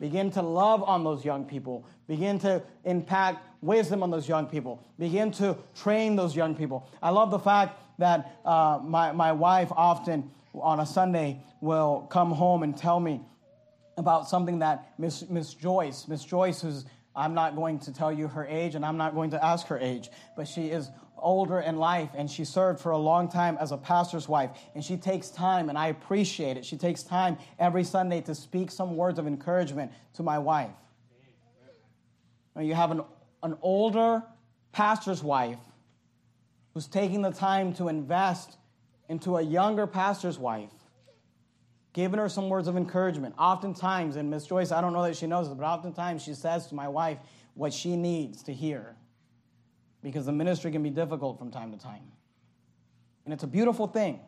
[0.00, 1.84] Begin to love on those young people.
[2.08, 4.82] Begin to impact wisdom on those young people.
[4.98, 6.88] Begin to train those young people.
[7.02, 12.30] I love the fact that uh, my, my wife often on a Sunday will come
[12.32, 13.20] home and tell me
[13.98, 18.26] about something that Miss, Miss Joyce, Miss Joyce, who's, I'm not going to tell you
[18.28, 20.88] her age and I'm not going to ask her age, but she is
[21.22, 24.84] older in life and she served for a long time as a pastor's wife and
[24.84, 26.64] she takes time and I appreciate it.
[26.64, 30.70] She takes time every Sunday to speak some words of encouragement to my wife.
[32.54, 33.02] Now you have an,
[33.42, 34.22] an older
[34.72, 35.58] pastor's wife
[36.74, 38.56] who's taking the time to invest
[39.08, 40.70] into a younger pastor's wife
[41.92, 43.34] giving her some words of encouragement.
[43.38, 46.68] Oftentimes, and Miss Joyce, I don't know that she knows this, but oftentimes she says
[46.68, 47.18] to my wife
[47.54, 48.94] what she needs to hear
[50.02, 52.12] because the ministry can be difficult from time to time.
[53.24, 54.20] And it's a beautiful thing.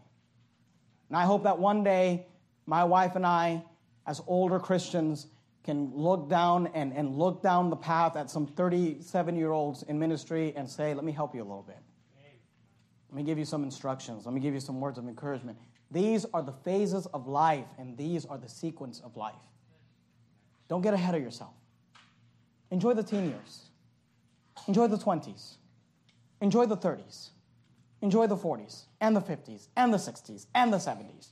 [1.09, 2.27] And I hope that one day
[2.67, 3.65] my wife and I,
[4.07, 5.27] as older Christians,
[5.65, 9.99] can look down and, and look down the path at some 37 year olds in
[9.99, 11.79] ministry and say, Let me help you a little bit.
[13.11, 14.25] Let me give you some instructions.
[14.25, 15.59] Let me give you some words of encouragement.
[15.91, 19.35] These are the phases of life, and these are the sequence of life.
[20.69, 21.53] Don't get ahead of yourself.
[22.71, 23.69] Enjoy the teen years.
[24.67, 25.57] Enjoy the 20s.
[26.43, 27.31] Enjoy the 30s.
[28.03, 31.29] Enjoy the 40s and the 50s and the 60s and the 70s.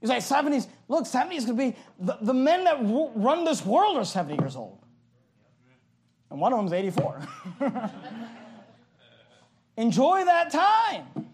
[0.00, 4.04] You say 70s, look, 70s could be the, the men that run this world are
[4.04, 4.78] 70 years old.
[6.30, 7.20] And one of them's 84.
[9.76, 11.28] Enjoy that time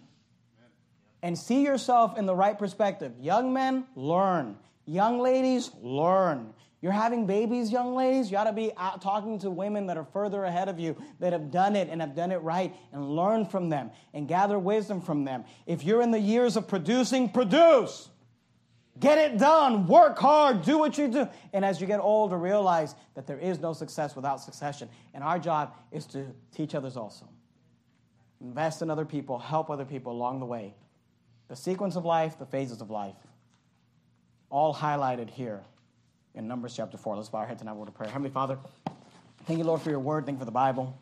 [1.23, 3.13] and see yourself in the right perspective.
[3.21, 4.57] Young men, learn.
[4.85, 6.53] Young ladies, learn.
[6.87, 10.07] You're having babies, young ladies, you ought to be out talking to women that are
[10.13, 13.45] further ahead of you, that have done it and have done it right, and learn
[13.45, 15.43] from them and gather wisdom from them.
[15.67, 18.09] If you're in the years of producing, produce.
[19.01, 19.89] Get it done.
[19.89, 20.63] Work hard.
[20.63, 21.29] Do what you do.
[21.53, 24.89] And as you get older, realize that there is no success without succession.
[25.13, 26.25] And our job is to
[26.55, 27.29] teach others also.
[28.41, 30.77] Invest in other people, help other people along the way
[31.49, 33.17] the sequence of life, the phases of life,
[34.51, 35.65] all highlighted here
[36.37, 37.17] in Numbers chapter 4.
[37.17, 38.11] Let's bow our heads and a word of prayer.
[38.11, 38.59] Heavenly Father,
[39.47, 40.27] thank you, Lord, for your word.
[40.27, 40.97] Thank you for the Bible.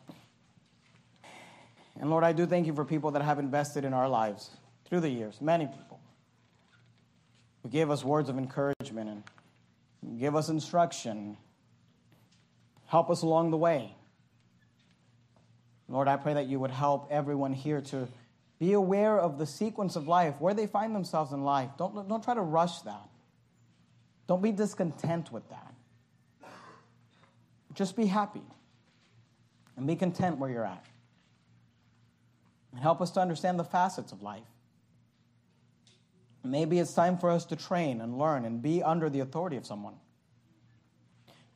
[1.99, 4.49] And Lord, I do thank you for people that have invested in our lives
[4.85, 5.99] through the years, many people
[7.63, 9.23] who gave us words of encouragement
[10.01, 11.37] and give us instruction,
[12.85, 13.95] help us along the way.
[15.87, 18.07] Lord, I pray that you would help everyone here to
[18.57, 21.71] be aware of the sequence of life, where they find themselves in life.
[21.77, 23.09] Don't, don't try to rush that.
[24.27, 25.73] Don't be discontent with that.
[27.73, 28.41] Just be happy
[29.77, 30.85] and be content where you're at.
[32.71, 34.43] And help us to understand the facets of life.
[36.43, 39.65] Maybe it's time for us to train and learn and be under the authority of
[39.65, 39.95] someone.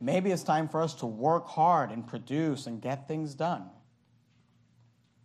[0.01, 3.69] Maybe it's time for us to work hard and produce and get things done.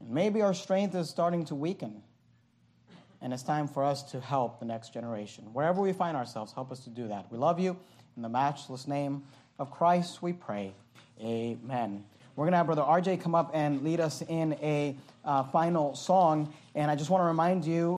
[0.01, 2.03] And Maybe our strength is starting to weaken,
[3.25, 5.45] and it's time for us to help the next generation.
[5.55, 7.25] Wherever we find ourselves, help us to do that.
[7.33, 7.75] We love you.
[8.17, 9.23] In the matchless name
[9.59, 10.75] of Christ, we pray.
[11.23, 12.05] Amen.
[12.37, 14.95] We're going to have Brother RJ come up and lead us in a
[15.25, 16.53] uh, final song.
[16.75, 17.93] And I just want to remind you